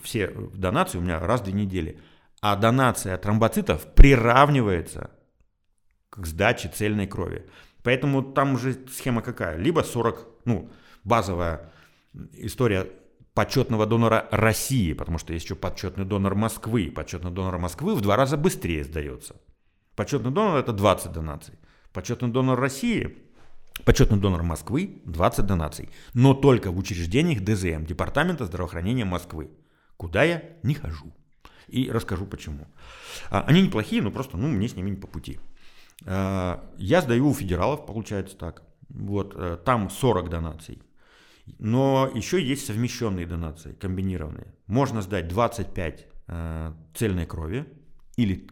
[0.03, 2.01] все донации у меня раз в две недели.
[2.41, 5.11] А донация тромбоцитов приравнивается
[6.11, 7.49] к сдаче цельной крови.
[7.83, 9.57] Поэтому там уже схема какая?
[9.57, 10.71] Либо 40, ну,
[11.05, 11.73] базовая
[12.33, 12.89] история
[13.35, 16.93] почетного донора России, потому что есть еще почетный донор Москвы.
[16.95, 19.37] Почетный донор Москвы в два раза быстрее сдается.
[19.97, 21.55] Почетный донор это 20 донаций.
[21.93, 23.19] Почетный донор России,
[23.85, 25.91] почетный донор Москвы 20 донаций.
[26.15, 29.51] Но только в учреждениях ДЗМ, Департамента здравоохранения Москвы,
[29.97, 31.13] куда я не хожу.
[31.69, 32.67] И расскажу почему.
[33.31, 35.39] А, они неплохие, но просто ну, мне с ними не по пути.
[36.05, 38.63] А, я сдаю у федералов, получается так.
[38.89, 40.83] Вот, э, там 40 донаций.
[41.59, 44.55] Но еще есть совмещенные донации, комбинированные.
[44.67, 47.67] Можно сдать 25 э, цельной крови
[48.17, 48.49] или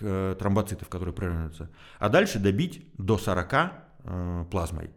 [0.00, 4.90] э, тромбоцитов, которые прерываются, а дальше добить до 40 э, плазмой.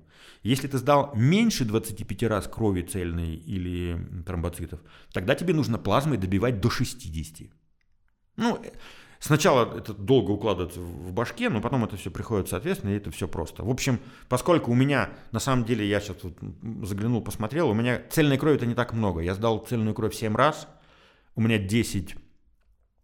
[0.44, 4.82] Если ты сдал меньше 25 раз крови цельной или тромбоцитов,
[5.12, 7.50] тогда тебе нужно плазмой добивать до 60.
[8.38, 8.62] Ну,
[9.20, 13.28] Сначала это долго укладывается в башке, но потом это все приходит соответственно, и это все
[13.28, 13.64] просто.
[13.66, 14.00] В общем,
[14.30, 16.38] поскольку у меня, на самом деле, я сейчас вот
[16.88, 19.20] заглянул, посмотрел, у меня цельной крови это не так много.
[19.20, 20.70] Я сдал цельную кровь 7 раз,
[21.36, 22.16] у меня 10,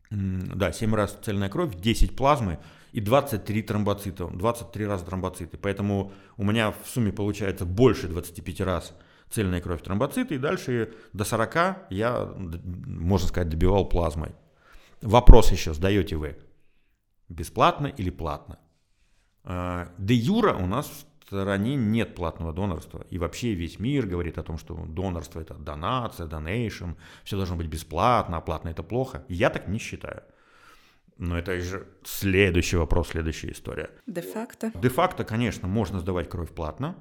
[0.10, 2.60] да, 7 раз цельная кровь, 10 плазмы
[2.94, 5.58] и 23 тромбоцита, 23 раза тромбоциты.
[5.58, 8.94] Поэтому у меня в сумме получается больше 25 раз
[9.30, 14.32] цельная кровь тромбоциты, и дальше до 40 я, можно сказать, добивал плазмой.
[15.06, 16.36] Вопрос еще сдаете вы.
[17.30, 18.58] Бесплатно или платно?
[19.44, 23.06] А, де юра у нас в стране нет платного донорства.
[23.12, 26.94] И вообще весь мир говорит о том, что донорство это донация, донейшн,
[27.24, 29.24] все должно быть бесплатно, а платно это плохо.
[29.30, 30.24] Я так не считаю.
[31.18, 33.92] Но это же следующий вопрос, следующая история.
[34.08, 34.72] Де-факто?
[34.74, 36.96] Де-факто, конечно, можно сдавать кровь платно.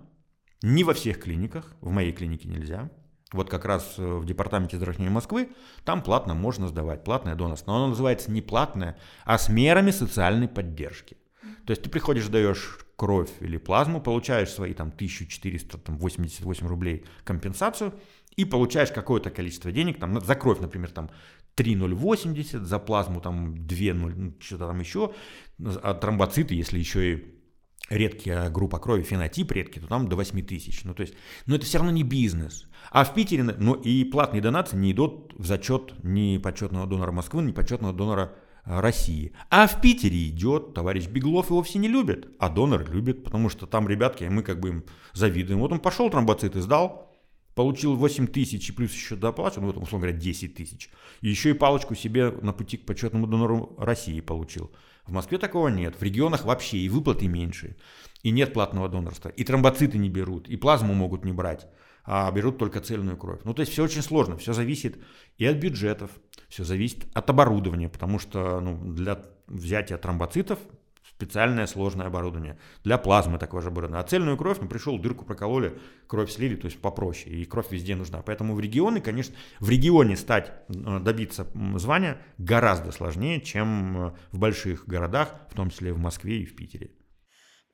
[0.62, 1.72] Не во всех клиниках.
[1.80, 2.90] В моей клинике нельзя
[3.35, 5.51] вот как раз э, в департаменте здравоохранения Москвы,
[5.85, 7.72] там платно можно сдавать, платное донорство.
[7.72, 11.16] Но оно называется не платное, а с мерами социальной поддержки.
[11.66, 17.95] То есть ты приходишь, даешь кровь или плазму, получаешь свои там 1488 рублей компенсацию
[18.37, 21.11] и получаешь какое-то количество денег, там, за кровь, например, там
[21.57, 25.12] 3,080, за плазму там 2,0, ну, что-то там еще,
[25.59, 27.34] а тромбоциты, если еще и
[27.91, 30.85] редкая группа крови, фенотип редкий, то там до 8 тысяч.
[30.85, 31.14] Ну, то есть,
[31.47, 32.66] но это все равно не бизнес.
[32.91, 37.43] А в Питере, ну, и платные донации не идут в зачет ни почетного донора Москвы,
[37.43, 39.32] ни почетного донора а, России.
[39.51, 43.66] А в Питере идет товарищ Беглов, его все не любят, а донор любит, потому что
[43.66, 45.61] там ребятки, мы как бы им завидуем.
[45.61, 47.14] Вот он пошел тромбоциты сдал,
[47.55, 50.91] получил 8 тысяч и плюс еще доплачу, ну, вот, условно говоря, 10 тысяч.
[51.20, 54.70] И еще и палочку себе на пути к почетному донору России получил.
[55.07, 55.96] В Москве такого нет.
[55.96, 57.76] В регионах вообще и выплаты меньше.
[58.22, 59.28] И нет платного донорства.
[59.28, 60.48] И тромбоциты не берут.
[60.48, 61.66] И плазму могут не брать.
[62.05, 63.40] А берут только цельную кровь.
[63.44, 64.36] Ну, то есть все очень сложно.
[64.36, 64.98] Все зависит
[65.36, 66.11] и от бюджетов.
[66.48, 67.88] Все зависит от оборудования.
[67.88, 70.59] Потому что ну, для взятия тромбоцитов
[71.17, 72.59] специальное сложное оборудование.
[72.83, 74.05] Для плазмы такое же оборудование.
[74.05, 77.35] А цельную кровь, ну, пришел, дырку прокололи, кровь слили, то есть попроще.
[77.35, 78.23] И кровь везде нужна.
[78.23, 81.47] Поэтому в регионы, конечно, в регионе стать, э, добиться
[81.77, 86.57] звания гораздо сложнее, чем э, в больших городах, в том числе в Москве и в
[86.57, 86.91] Питере.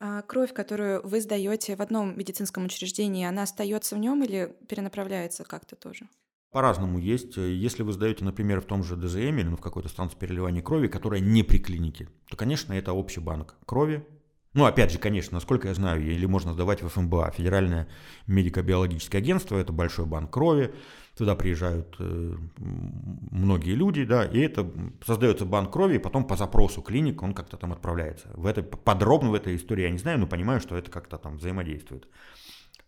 [0.02, 5.44] А кровь, которую вы сдаете в одном медицинском учреждении, она остается в нем или перенаправляется
[5.44, 6.08] как-то тоже?
[6.52, 7.36] По-разному есть.
[7.36, 10.88] Если вы сдаете, например, в том же ДЗМ или ну, в какой-то станции переливания крови,
[10.88, 14.04] которая не при клинике, то, конечно, это общий банк крови.
[14.52, 17.86] Ну, опять же, конечно, насколько я знаю, или можно сдавать в ФМБА, Федеральное
[18.26, 20.74] медико-биологическое агентство, это большой банк крови,
[21.16, 24.68] туда приезжают э, многие люди, да, и это
[25.06, 28.28] создается банк крови, и потом по запросу клиник он как-то там отправляется.
[28.34, 31.36] В это, подробно в этой истории я не знаю, но понимаю, что это как-то там
[31.36, 32.08] взаимодействует.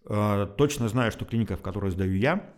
[0.07, 2.53] Э, точно знаю, что клиника, в которой сдаю я,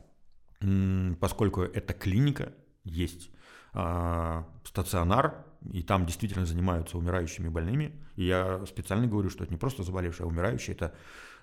[1.21, 2.53] поскольку это клиника,
[2.85, 3.31] есть
[3.73, 7.93] а, стационар, и там действительно занимаются умирающими больными.
[8.17, 10.95] И я специально говорю, что это не просто заболевшие, а умирающие, это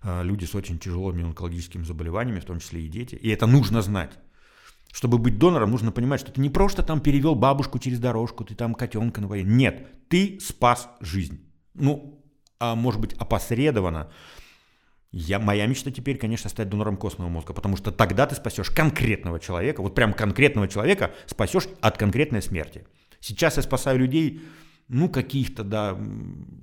[0.01, 3.15] а, люди с очень тяжелыми онкологическими заболеваниями, в том числе и дети.
[3.15, 4.17] И это нужно знать.
[4.91, 8.55] Чтобы быть донором, нужно понимать, что ты не просто там перевел бабушку через дорожку, ты
[8.55, 9.45] там котенка напоил.
[9.45, 11.39] Нет, ты спас жизнь.
[11.73, 12.23] Ну,
[12.59, 14.11] а может быть опосредованно,
[15.11, 19.39] я, моя мечта теперь, конечно, стать донором костного мозга, потому что тогда ты спасешь конкретного
[19.39, 22.85] человека, вот прям конкретного человека спасешь от конкретной смерти.
[23.19, 24.41] Сейчас я спасаю людей,
[24.87, 25.97] ну, каких-то, да,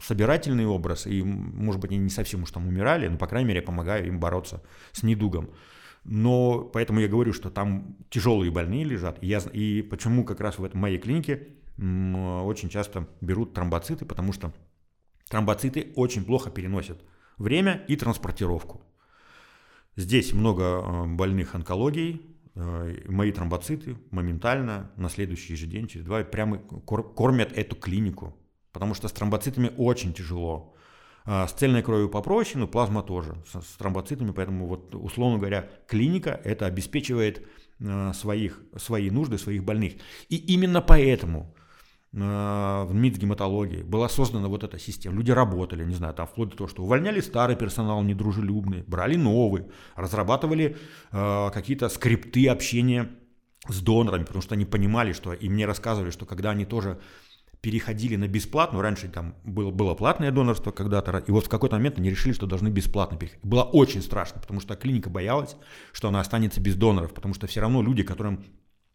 [0.03, 3.61] собирательный образ, и, может быть, они не совсем уж там умирали, но, по крайней мере,
[3.61, 5.51] я помогаю им бороться с недугом.
[6.05, 9.22] Но поэтому я говорю, что там тяжелые больные лежат.
[9.22, 14.32] И, я, и почему как раз в этом, моей клинике очень часто берут тромбоциты, потому
[14.32, 14.55] что
[15.28, 17.03] тромбоциты очень плохо переносят
[17.39, 18.82] время и транспортировку.
[19.97, 22.22] Здесь много э, больных онкологией,
[22.55, 28.36] э, мои тромбоциты моментально на следующий же день, через два, прямо кормят эту клинику,
[28.72, 30.74] потому что с тромбоцитами очень тяжело.
[31.24, 36.41] А с цельной кровью попроще, но плазма тоже, с тромбоцитами, поэтому вот условно говоря, клиника
[36.45, 37.47] это обеспечивает
[37.80, 39.95] э, своих, свои нужды своих больных.
[40.28, 41.55] И именно поэтому
[42.12, 45.16] в МИД гематологии была создана вот эта система.
[45.16, 49.66] Люди работали, не знаю, там вплоть до того, что увольняли старый персонал недружелюбный, брали новый,
[49.94, 50.78] разрабатывали
[51.12, 53.11] э, какие-то скрипты общения
[53.68, 56.98] с донорами, потому что они понимали, что и мне рассказывали, что когда они тоже
[57.61, 61.98] переходили на бесплатную, раньше там было, было платное донорство когда-то, и вот в какой-то момент
[61.98, 63.44] они решили, что должны бесплатно переходить.
[63.44, 65.56] Было очень страшно, потому что клиника боялась,
[65.92, 68.44] что она останется без доноров, потому что все равно люди, которым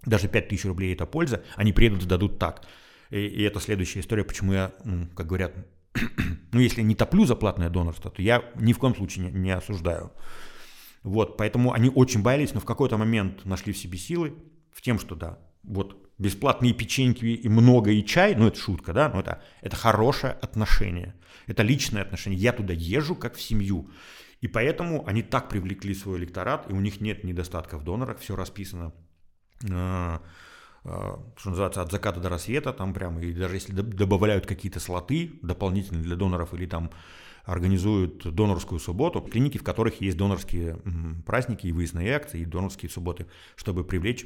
[0.06, 2.66] даже 5000 рублей это польза, они приедут и сдадут так.
[3.14, 5.54] И, и это следующая история, почему я, ну, как говорят,
[6.52, 9.52] ну, если не топлю за платное донорство, то я ни в коем случае не, не
[9.52, 10.12] осуждаю.
[11.04, 14.34] Вот, поэтому они очень боялись, но в какой-то момент нашли в себе силы
[14.72, 19.10] в тем, что да, вот бесплатные печеньки и много и чай, ну это шутка, да,
[19.10, 21.14] но это, это хорошее отношение,
[21.46, 22.40] это личное отношение.
[22.40, 23.92] Я туда езжу как в семью.
[24.42, 28.36] И поэтому они так привлекли свой электорат, и у них нет недостатков в донорах, все
[28.36, 28.92] расписано,
[29.70, 30.20] э,
[30.84, 36.04] что называется, от заката до рассвета, там прямо, и даже если добавляют какие-то слоты дополнительные
[36.04, 36.92] для доноров или там
[37.46, 40.80] организуют донорскую субботу, клиники, в которых есть донорские
[41.26, 44.26] праздники и выездные акции, и донорские субботы, чтобы привлечь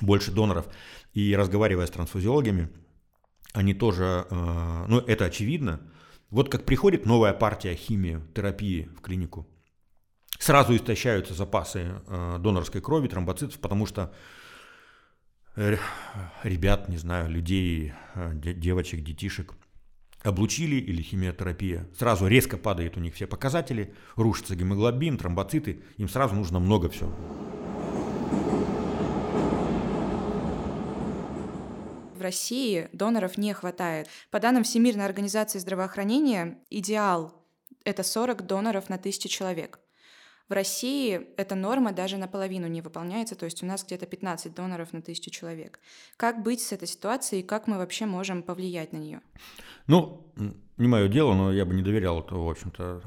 [0.00, 0.66] больше доноров.
[1.14, 2.70] И разговаривая с трансфузиологами,
[3.52, 5.80] они тоже, э, ну это очевидно,
[6.30, 9.46] вот как приходит новая партия химиотерапии в клинику,
[10.38, 14.12] сразу истощаются запасы э, донорской крови, тромбоцитов, потому что
[15.56, 19.54] ребят, не знаю, людей, э, девочек, детишек
[20.22, 26.34] облучили или химиотерапия, сразу резко падает у них все показатели, рушится гемоглобин, тромбоциты, им сразу
[26.34, 27.12] нужно много всего.
[32.22, 34.06] в России доноров не хватает.
[34.30, 37.34] По данным Всемирной организации здравоохранения, идеал—
[37.84, 39.80] это 40 доноров на тысячу человек.
[40.52, 44.92] В России эта норма даже наполовину не выполняется, то есть у нас где-то 15 доноров
[44.92, 45.80] на тысячу человек.
[46.18, 49.22] Как быть с этой ситуацией и как мы вообще можем повлиять на нее?
[49.86, 50.30] Ну,
[50.76, 53.00] не мое дело, но я бы не доверял это, в общем-то,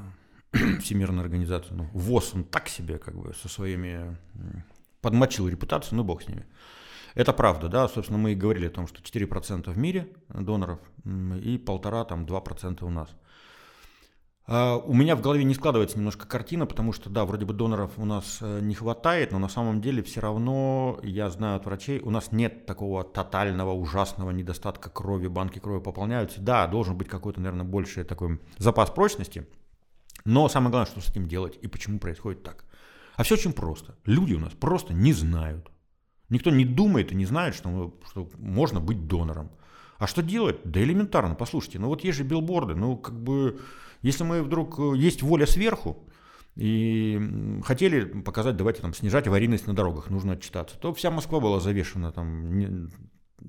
[0.81, 1.75] Всемирной организации.
[1.75, 4.17] Ну, ВОЗ, он так себе, как бы, со своими...
[5.01, 6.47] Подмочил репутацию, ну, бог с ними.
[7.13, 10.79] Это правда, да, собственно, мы и говорили о том, что 4% в мире доноров
[11.43, 13.15] и полтора, там, 2% у нас.
[14.47, 17.91] А, у меня в голове не складывается немножко картина, потому что, да, вроде бы доноров
[17.97, 21.99] у нас э, не хватает, но на самом деле все равно, я знаю от врачей,
[21.99, 26.41] у нас нет такого тотального, ужасного недостатка крови, банки крови пополняются.
[26.41, 29.47] Да, должен быть какой-то, наверное, больший такой запас прочности,
[30.25, 32.65] но самое главное, что с этим делать и почему происходит так.
[33.15, 33.95] А все очень просто.
[34.05, 35.71] Люди у нас просто не знают.
[36.29, 39.51] Никто не думает и не знает, что, что можно быть донором.
[39.97, 40.59] А что делать?
[40.65, 43.61] Да элементарно, послушайте, ну вот есть же билборды, ну как бы,
[44.05, 46.07] если мы вдруг, э, есть воля сверху,
[46.55, 47.19] и
[47.63, 52.11] хотели показать, давайте там снижать аварийность на дорогах, нужно отчитаться, то вся Москва была завешена
[52.11, 52.57] там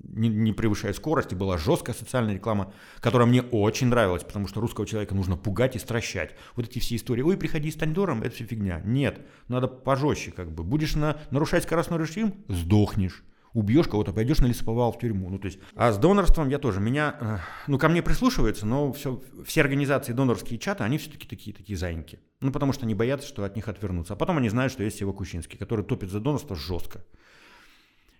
[0.02, 4.86] не, не превышая скорости, была жесткая социальная реклама, которая мне очень нравилась, потому что русского
[4.86, 6.34] человека нужно пугать и стращать.
[6.56, 8.80] Вот эти все истории, ой, приходи, стань дором, это все фигня.
[8.84, 10.64] Нет, надо пожестче как бы.
[10.64, 13.22] Будешь на, нарушать скоростной режим, сдохнешь.
[13.56, 15.30] Убьешь кого-то, пойдешь на лесоповал в тюрьму.
[15.30, 16.78] Ну, то есть, а с донорством я тоже.
[16.78, 21.56] Меня, э, ну, ко мне прислушиваются, но все, все организации донорские чаты, они все-таки такие,
[21.56, 22.20] такие зайники.
[22.40, 24.12] Ну, потому что они боятся, что от них отвернутся.
[24.12, 27.02] А потом они знают, что есть Сева Кучинский, который топит за донорство жестко.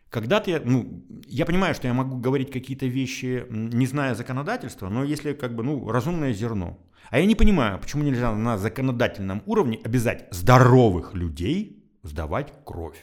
[0.09, 5.05] Когда-то я, ну, я понимаю, что я могу говорить какие-то вещи, не зная законодательства, но
[5.05, 6.79] если как бы, ну, разумное зерно.
[7.11, 13.03] А я не понимаю, почему нельзя на законодательном уровне обязать здоровых людей сдавать кровь.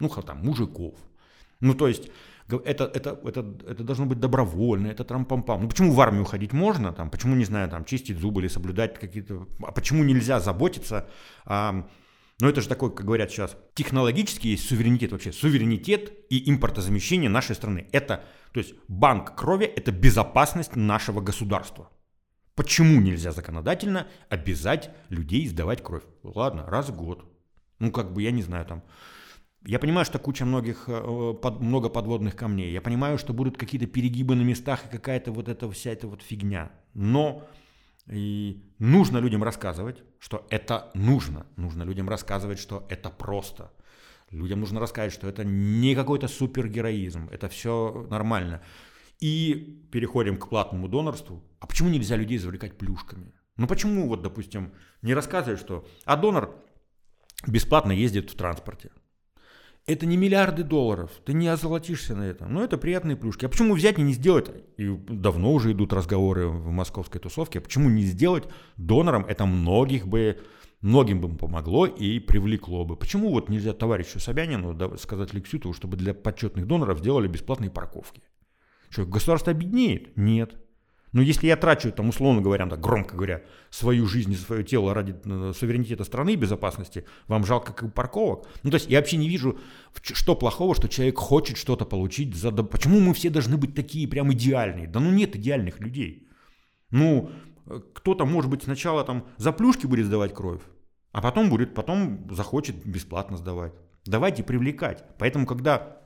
[0.00, 0.94] Ну, там, мужиков.
[1.60, 2.10] Ну, то есть,
[2.48, 5.62] это, это, это, это должно быть добровольно, это трам-пам-пам.
[5.62, 8.98] Ну, почему в армию ходить можно, там, почему, не знаю, там, чистить зубы или соблюдать
[8.98, 9.46] какие-то...
[9.62, 11.08] А почему нельзя заботиться
[11.44, 11.84] о
[12.40, 15.32] но это же такой, как говорят сейчас, технологический есть суверенитет вообще.
[15.32, 17.88] Суверенитет и импортозамещение нашей страны.
[17.90, 21.90] Это, то есть банк крови– это безопасность нашего государства.
[22.54, 26.04] Почему нельзя законодательно обязать людей сдавать кровь?
[26.22, 27.24] Ладно, раз в год.
[27.80, 28.84] Ну, как бы, я не знаю, там,
[29.66, 32.72] я понимаю, что куча многих, э, много подводных камней.
[32.72, 36.22] Я понимаю, что будут какие-то перегибы на местах и какая-то вот эта вся эта вот
[36.22, 36.70] фигня.
[36.94, 37.44] Но
[38.06, 41.46] и нужно людям рассказывать, что это нужно.
[41.56, 43.72] Нужно людям рассказывать, что это просто.
[44.30, 48.62] Людям нужно рассказать, что это не какой-то супергероизм, это все нормально.
[49.20, 51.42] И переходим к платному донорству.
[51.60, 53.32] А почему нельзя людей завлекать плюшками?
[53.56, 56.54] Ну почему, вот, допустим, не рассказывать, что а донор
[57.46, 58.90] бесплатно ездит в транспорте?
[59.88, 62.52] Это не миллиарды долларов, ты не озолотишься на этом.
[62.52, 63.46] Но это приятные плюшки.
[63.46, 64.50] А почему взять и не сделать?
[64.76, 67.58] И давно уже идут разговоры в московской тусовке.
[67.58, 68.44] А почему не сделать
[68.76, 69.24] донором?
[69.26, 70.38] Это многих бы,
[70.82, 72.96] многим бы помогло и привлекло бы.
[72.96, 78.20] Почему вот нельзя товарищу Собянину сказать Лексютову, чтобы для почетных доноров сделали бесплатные парковки?
[78.90, 80.14] Что, государство обеднеет?
[80.16, 80.54] Нет.
[81.12, 85.16] Но если я трачу, там, условно говоря, так громко говоря, свою жизнь свое тело ради
[85.24, 88.46] э, суверенитета страны и безопасности, вам жалко как парковок?
[88.62, 89.58] Ну, то есть я вообще не вижу,
[90.02, 92.34] что плохого, что человек хочет что-то получить.
[92.34, 92.50] За...
[92.52, 94.86] Почему мы все должны быть такие прям идеальные?
[94.86, 96.28] Да ну нет идеальных людей.
[96.90, 97.30] Ну,
[97.66, 100.62] э, кто-то, может быть, сначала там за плюшки будет сдавать кровь,
[101.12, 103.72] а потом будет, потом захочет бесплатно сдавать.
[104.04, 105.04] Давайте привлекать.
[105.18, 105.97] Поэтому, когда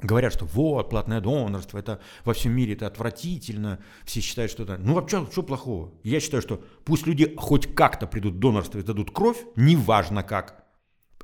[0.00, 4.78] говорят, что вот, платное донорство, это во всем мире это отвратительно, все считают, что это...
[4.78, 5.92] Ну, вообще, что плохого?
[6.02, 10.64] Я считаю, что пусть люди хоть как-то придут в донорство и дадут кровь, неважно как.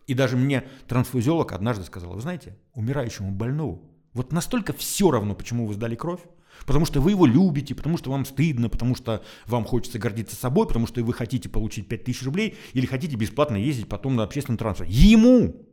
[0.07, 5.67] И даже мне трансфузиолог однажды сказал, вы знаете, умирающему больному вот настолько все равно, почему
[5.67, 6.21] вы сдали кровь,
[6.67, 10.69] Потому что вы его любите, потому что вам стыдно, потому что вам хочется гордиться собой,
[10.69, 14.93] потому что вы хотите получить 5000 рублей или хотите бесплатно ездить потом на общественном транспорте.
[14.93, 15.67] Ему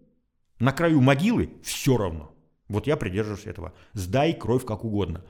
[0.58, 2.34] на краю могилы все равно.
[2.72, 3.74] Вот я придерживаюсь этого.
[3.94, 5.24] Сдай кровь как угодно.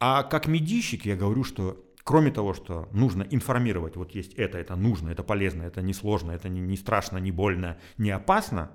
[0.00, 4.74] А как медийщик я говорю, что кроме того, что нужно информировать, вот есть это, это
[4.74, 8.72] нужно, это полезно, это не сложно, это не страшно, не больно, не опасно,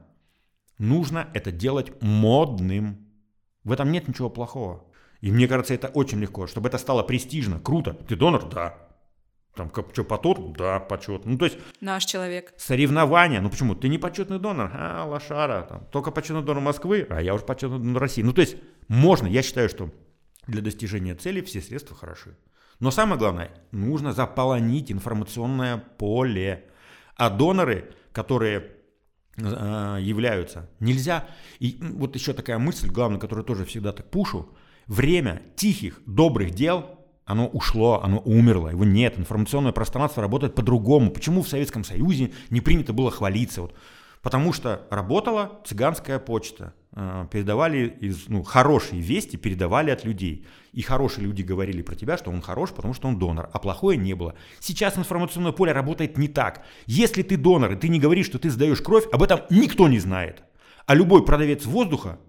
[0.77, 3.05] нужно это делать модным.
[3.63, 4.85] В этом нет ничего плохого.
[5.19, 7.93] И мне кажется, это очень легко, чтобы это стало престижно, круто.
[7.93, 8.47] Ты донор?
[8.47, 8.86] Да.
[9.57, 10.53] Там, как, что, потот?
[10.53, 11.25] Да, почет.
[11.25, 11.57] Ну, то есть...
[11.81, 12.53] Наш человек.
[12.57, 13.41] Соревнования.
[13.41, 13.75] Ну, почему?
[13.75, 14.69] Ты не почетный донор.
[14.73, 15.63] А, лошара.
[15.63, 18.21] Там, только почетный донор Москвы, а я уже почетный донор России.
[18.21, 18.55] Ну, то есть,
[18.87, 19.27] можно.
[19.27, 19.91] Я считаю, что
[20.45, 22.37] для достижения цели все средства хороши.
[22.79, 26.65] Но самое главное, нужно заполонить информационное поле.
[27.15, 28.71] А доноры, которые
[29.37, 31.27] э, являются, нельзя...
[31.59, 34.55] И вот еще такая мысль, главная, которую тоже всегда так пушу,
[34.85, 36.96] время тихих, добрых дел
[37.27, 39.19] оно ушло, оно умерло, его нет.
[39.19, 41.11] Информационное пространство работает по-другому.
[41.11, 43.61] Почему в Советском Союзе не принято было хвалиться?
[43.61, 43.75] Вот,
[44.21, 46.73] потому что работала цыганская почта.
[46.93, 50.47] Э, передавали из, ну, хорошие вести, передавали от людей.
[50.71, 53.97] И хорошие люди говорили про тебя, что он хорош, потому что он донор, а плохое
[53.97, 54.33] не было.
[54.61, 56.63] Сейчас информационное поле работает не так.
[56.85, 59.99] Если ты донор, и ты не говоришь, что ты сдаешь кровь, об этом никто не
[59.99, 60.43] знает.
[60.85, 62.19] А любой продавец воздуха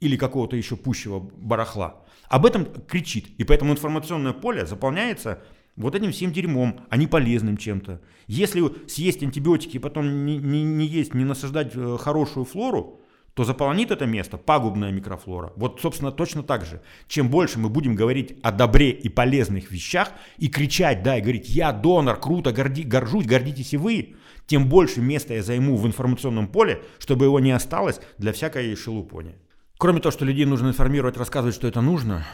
[0.00, 3.28] или какого-то еще пущего барахла об этом кричит.
[3.38, 5.42] И поэтому информационное поле заполняется
[5.76, 8.00] вот этим всем дерьмом, а не полезным чем-то.
[8.26, 13.00] Если съесть антибиотики и потом не, не, не есть, не насаждать э, хорошую флору,
[13.34, 15.52] то заполнит это место пагубная микрофлора.
[15.56, 16.80] Вот, собственно, точно так же.
[17.08, 21.48] Чем больше мы будем говорить о добре и полезных вещах и кричать, да, и говорить,
[21.48, 24.14] я донор, круто, горди, горжусь, гордитесь и вы,
[24.46, 29.34] тем больше места я займу в информационном поле, чтобы его не осталось для всякой шелупони.
[29.78, 32.24] Кроме того, что людей нужно информировать, рассказывать, что это нужно,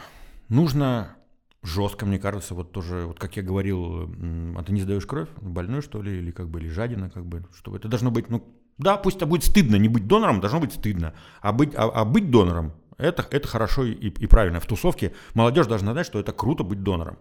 [0.49, 1.15] нужно
[1.63, 4.09] жестко, мне кажется, вот тоже, вот как я говорил,
[4.57, 7.45] а ты не сдаешь кровь, больной что ли, или как бы, или жадина, как бы,
[7.55, 10.73] чтобы это должно быть, ну, да, пусть это будет стыдно, не быть донором, должно быть
[10.73, 14.59] стыдно, а быть, а, а быть донором, это, это хорошо и, и правильно.
[14.59, 17.17] В тусовке молодежь должна знать, что это круто быть донором.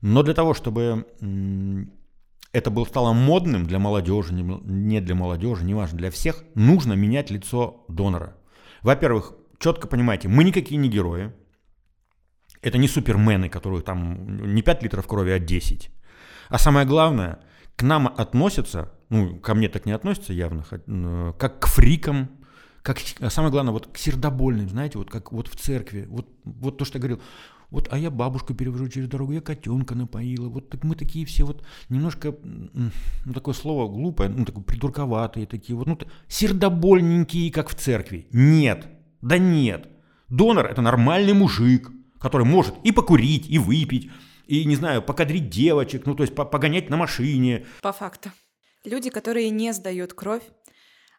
[0.00, 1.04] Но для того, чтобы
[2.52, 7.84] это было, стало модным для молодежи, не для молодежи, неважно, для всех, нужно менять лицо
[7.88, 8.36] донора.
[8.82, 11.32] Во-первых, четко понимаете, мы никакие не герои.
[12.62, 15.90] Это не супермены, которые там не 5 литров крови, а 10.
[16.48, 17.38] А самое главное,
[17.76, 20.64] к нам относятся, ну, ко мне так не относятся явно,
[21.38, 22.28] как к фрикам,
[22.82, 26.76] как, а самое главное, вот к сердобольным, знаете, вот как вот в церкви, вот, вот
[26.76, 27.22] то, что я говорил,
[27.70, 31.44] вот, а я бабушку перевожу через дорогу, я котенка напоила, вот так мы такие все
[31.44, 35.98] вот немножко, ну, такое слово глупое, ну, такое придурковатые такие вот, ну,
[36.28, 38.26] сердобольненькие, как в церкви.
[38.32, 38.86] Нет,
[39.20, 39.88] да нет.
[40.28, 41.90] Донор– это нормальный мужик,
[42.20, 44.10] который может и покурить, и выпить,
[44.46, 47.66] и, не знаю, покадрить девочек, ну, то есть погонять на машине.
[47.82, 48.30] По факту.
[48.84, 50.42] Люди, которые не сдают кровь,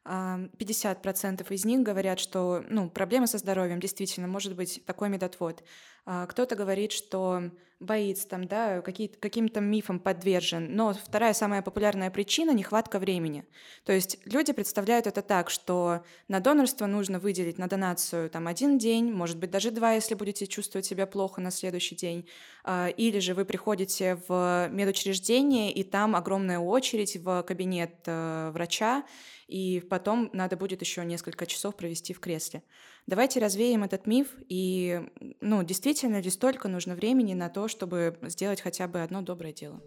[0.05, 5.63] 50% из них говорят, что ну, проблема со здоровьем действительно может быть такой медотвод.
[6.05, 7.51] А, кто-то говорит, что
[7.81, 10.75] боится там, да, каким-то мифам подвержен.
[10.75, 13.43] Но вторая самая популярная причина— нехватка времени.
[13.83, 18.77] То есть люди представляют это так, что на донорство нужно выделить на донацию там один
[18.77, 22.27] день, может быть, даже два, если будете чувствовать себя плохо на следующий день.
[22.63, 29.03] А, или же вы приходите в медучреждение, и там огромная очередь в кабинет э, врача,
[29.47, 32.63] и потом надо будет еще несколько часов провести в кресле.
[33.07, 35.01] Давайте развеем этот миф, и
[35.41, 39.81] ну, действительно ли столько нужно времени на то, чтобы сделать хотя бы одно доброе дело?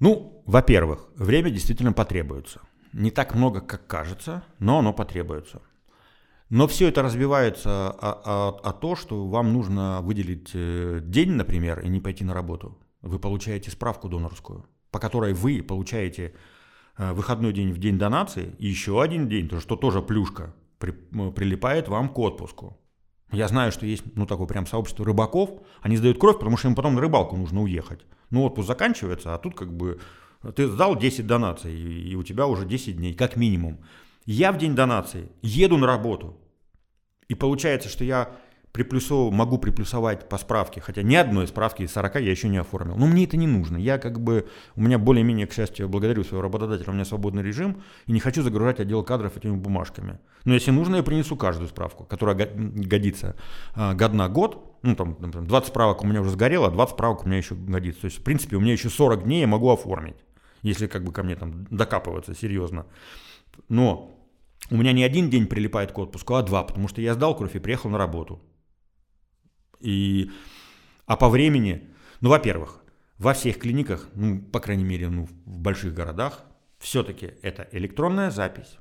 [0.00, 2.60] Ну, во-первых, время действительно потребуется.
[2.92, 5.60] Не так много, как кажется, но оно потребуется.
[6.50, 11.80] Но все это разбивается о, о, о то, что вам нужно выделить э, день, например,
[11.80, 12.78] и не пойти на работу.
[13.02, 16.34] Вы получаете справку донорскую, по которой вы получаете
[16.96, 20.92] э, выходной день в день донации и еще один день, то что тоже плюшка, при,
[21.30, 22.78] прилипает вам к отпуску.
[23.30, 25.50] Я знаю, что есть, ну, такое прям сообщество рыбаков,
[25.82, 28.06] они сдают кровь, потому что им потом на рыбалку нужно уехать.
[28.30, 30.00] Ну, отпуск заканчивается, а тут как бы
[30.56, 33.84] ты сдал 10 донаций, и у тебя уже 10 дней, как минимум.
[34.24, 36.38] Я в день донации еду на работу,
[37.28, 38.36] и получается, что я
[38.78, 42.94] приплюсовываю, могу приплюсовать по справке, хотя ни одной справки из 40 я еще не оформил.
[42.96, 43.76] Но мне это не нужно.
[43.76, 47.82] Я как бы, у меня более-менее, к счастью, благодарю своего работодателя, у меня свободный режим,
[48.06, 50.20] и не хочу загружать отдел кадров этими бумажками.
[50.44, 53.34] Но если нужно, я принесу каждую справку, которая годится.
[53.74, 57.24] А, годна год, ну там, например, 20 справок у меня уже сгорело, а 20 справок
[57.24, 58.02] у меня еще годится.
[58.02, 60.18] То есть, в принципе, у меня еще 40 дней я могу оформить,
[60.62, 62.86] если как бы ко мне там докапываться серьезно.
[63.68, 64.14] Но
[64.70, 67.56] у меня не один день прилипает к отпуску, а два, потому что я сдал кровь
[67.56, 68.40] и приехал на работу.
[69.80, 70.30] И,
[71.06, 71.88] а по времени,
[72.20, 72.82] ну, во-первых,
[73.18, 76.44] во всех клиниках, ну, по крайней мере, ну, в больших городах,
[76.78, 78.78] все-таки это электронная запись.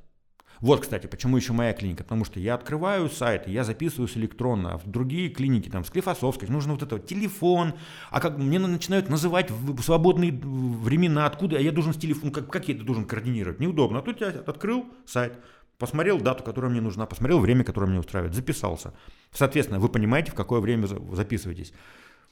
[0.59, 4.77] Вот, кстати, почему еще моя клиника, потому что я открываю сайт, я записываюсь электронно, а
[4.77, 7.73] в другие клиники, там, Склифосовской, нужно вот это телефон,
[8.09, 9.51] а как мне начинают называть
[9.83, 13.99] свободные времена, откуда, а я должен с телефона, как, как я это должен координировать, неудобно.
[13.99, 15.37] А тут я открыл сайт,
[15.77, 18.93] Посмотрел дату, которая мне нужна, посмотрел время, которое мне устраивает, записался.
[19.31, 21.71] Соответственно, вы понимаете, в какое время записываетесь.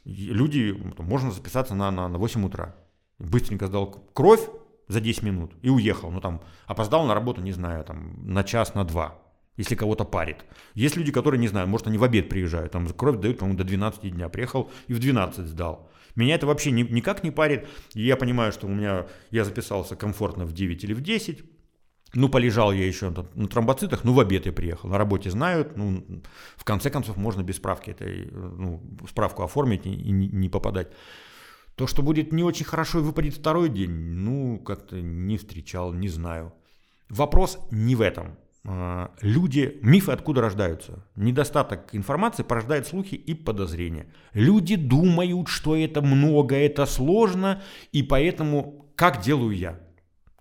[0.04, 2.76] Люди, можно записаться на, на, на 8 утра.
[3.20, 4.42] Быстренько сдал кровь
[4.88, 6.12] за 10 минут и уехал.
[6.12, 9.20] Ну там опоздал на работу, не знаю, там на час, на два
[9.58, 10.46] если кого-то парит.
[10.74, 13.64] Есть люди, которые, не знаю, может, они в обед приезжают, там кровь дают, по-моему, до
[13.64, 14.30] 12 дня.
[14.30, 15.90] Приехал и в 12 сдал.
[16.16, 17.68] Меня это вообще ни, никак не парит.
[17.94, 21.44] И я понимаю, что у меня, я записался комфортно в 9 или в 10,
[22.16, 24.90] ну, полежал я еще на тромбоцитах, ну, в обед я приехал.
[24.90, 26.04] На работе знают, ну,
[26.56, 30.88] в конце концов, можно без справки этой, ну, справку оформить и, и не попадать.
[31.76, 36.08] То, что будет не очень хорошо и выпадет второй день, ну, как-то не встречал, не
[36.08, 36.54] знаю.
[37.10, 38.38] Вопрос не в этом.
[38.68, 41.06] А, люди, мифы откуда рождаются?
[41.16, 44.08] Недостаток информации порождает слухи и подозрения.
[44.34, 47.62] Люди думают, что это много, это сложно,
[47.92, 49.85] и поэтому как делаю я?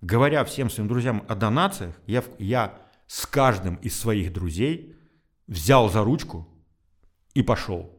[0.04, 4.94] Говоря всем своим друзьям о донациях, я, я с каждым из своих друзей
[5.46, 6.46] взял за ручку
[7.32, 7.90] и пошел.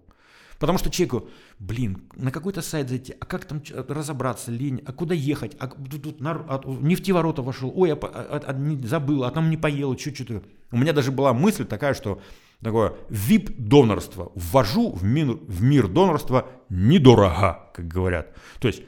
[0.59, 1.27] Потому что человеку,
[1.59, 6.01] блин, на какой-то сайт зайти, а как там разобраться, лень, а куда ехать, а тут,
[6.01, 9.97] тут на, а, нефтеворота вошел, ой, а, а, а, не, забыл, а там не поел,
[9.97, 10.43] что-то.
[10.71, 12.21] У меня даже была мысль такая, что
[12.61, 18.33] такое VIP-донорство ввожу в мир, в мир донорства недорого, как говорят.
[18.59, 18.83] То есть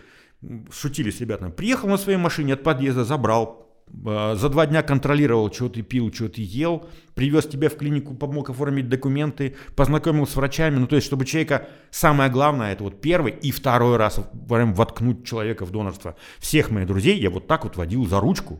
[0.71, 1.51] шутили с ребятами.
[1.51, 3.67] Приехал на своей машине от подъезда, забрал,
[4.05, 8.13] а, за два дня контролировал, что ты пил, что ты ел, привез тебя в клинику,
[8.15, 10.77] помог оформить документы, познакомил с врачами.
[10.77, 15.25] Ну, то есть, чтобы человека, самое главное, это вот первый и второй раз прям воткнуть
[15.25, 16.15] человека в донорство.
[16.39, 18.59] Всех моих друзей я вот так вот водил за ручку.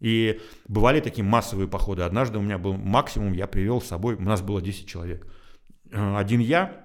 [0.00, 2.02] И бывали такие массовые походы.
[2.02, 5.26] Однажды у меня был максимум, я привел с собой, у нас было 10 человек.
[5.92, 6.81] Э, один я,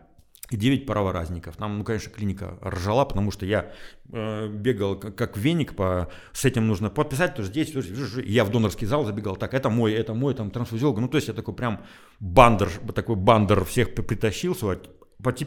[0.51, 1.59] 9 праворазников.
[1.59, 3.71] Нам, ну, конечно, клиника ржала, потому что я
[4.11, 8.45] э, бегал как, как веник, по, с этим нужно подписать, то здесь, то здесь, я
[8.45, 10.99] в донорский зал забегал, так, это мой, это мой, там, трансфузиолог.
[10.99, 11.81] Ну, то есть я такой прям
[12.19, 14.55] бандер, такой бандер всех притащил,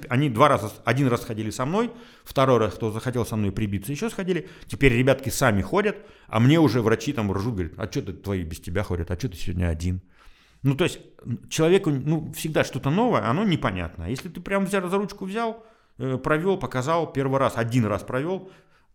[0.08, 1.90] они два раза, один раз ходили со мной,
[2.24, 4.48] второй раз, кто захотел со мной прибиться, еще сходили.
[4.66, 5.96] Теперь ребятки сами ходят,
[6.28, 9.18] а мне уже врачи там ржут, говорят, а что ты твои без тебя ходят, а
[9.18, 10.02] что ты сегодня один?
[10.62, 11.00] Ну, то есть
[11.48, 14.04] человеку ну, всегда что-то новое, оно непонятно.
[14.04, 15.64] Если ты прям взял, за ручку взял,
[15.98, 18.50] э, провел, показал первый раз, один раз провел,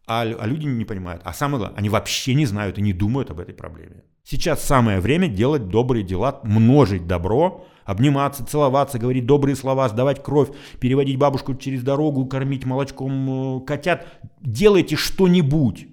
[0.07, 1.21] а, а люди не понимают.
[1.25, 4.03] А самое главное, они вообще не знают и не думают об этой проблеме.
[4.23, 10.49] Сейчас самое время делать добрые дела, множить добро, обниматься, целоваться, говорить добрые слова, сдавать кровь,
[10.79, 14.07] переводить бабушку через дорогу, кормить молочком э, котят.
[14.41, 15.87] Делайте что-нибудь.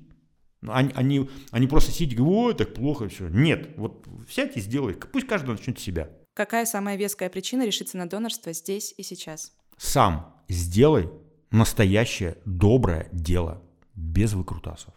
[0.68, 3.28] Они, они, они просто сидят и говорят, ой, так плохо все.
[3.28, 4.94] Нет, вот сядь и сделай.
[4.94, 6.10] Пусть каждый начнет с себя.
[6.34, 9.52] Какая самая веская причина решиться на донорство здесь и сейчас?
[9.76, 11.10] Сам сделай
[11.50, 13.62] настоящее доброе дело
[13.94, 14.94] без выкрутасов.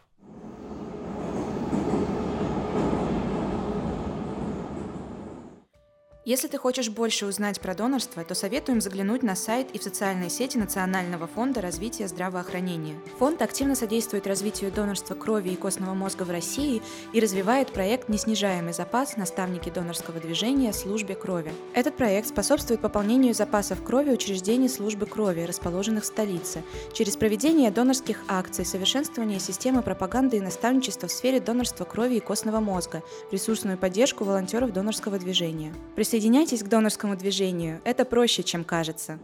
[6.26, 10.32] Если ты хочешь больше узнать про донорство, то советуем заглянуть на сайт и в социальные
[10.32, 12.96] сети Национального фонда развития здравоохранения.
[13.20, 16.82] Фонд активно содействует развитию донорства крови и костного мозга в России
[17.14, 19.18] и развивает проект «Неснижаемый запас.
[19.18, 20.74] Наставники донорского движения.
[20.74, 21.54] Службе крови».
[21.76, 28.24] Этот проект способствует пополнению запасов крови учреждений службы крови, расположенных в столице, через проведение донорских
[28.28, 34.24] акций, совершенствование системы пропаганды и наставничества в сфере донорства крови и костного мозга, ресурсную поддержку
[34.24, 35.72] волонтеров донорского движения.
[36.16, 37.82] Присоединяйтесь к донорскому движению.
[37.84, 39.20] Это проще, чем кажется.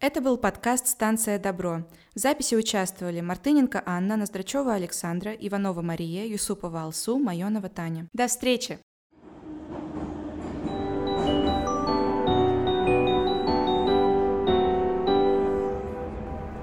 [0.00, 1.84] Это был подкаст «Станция Добро».
[2.14, 8.08] В записи участвовали Мартыненко Анна, Ноздрачева Александра, Иванова Мария, Юсупова Алсу, Майонова Таня.
[8.14, 8.78] До встречи!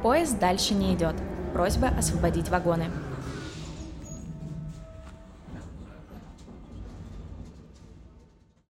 [0.02, 1.14] Поезд дальше не идет.
[1.54, 2.88] Просьба освободить вагоны.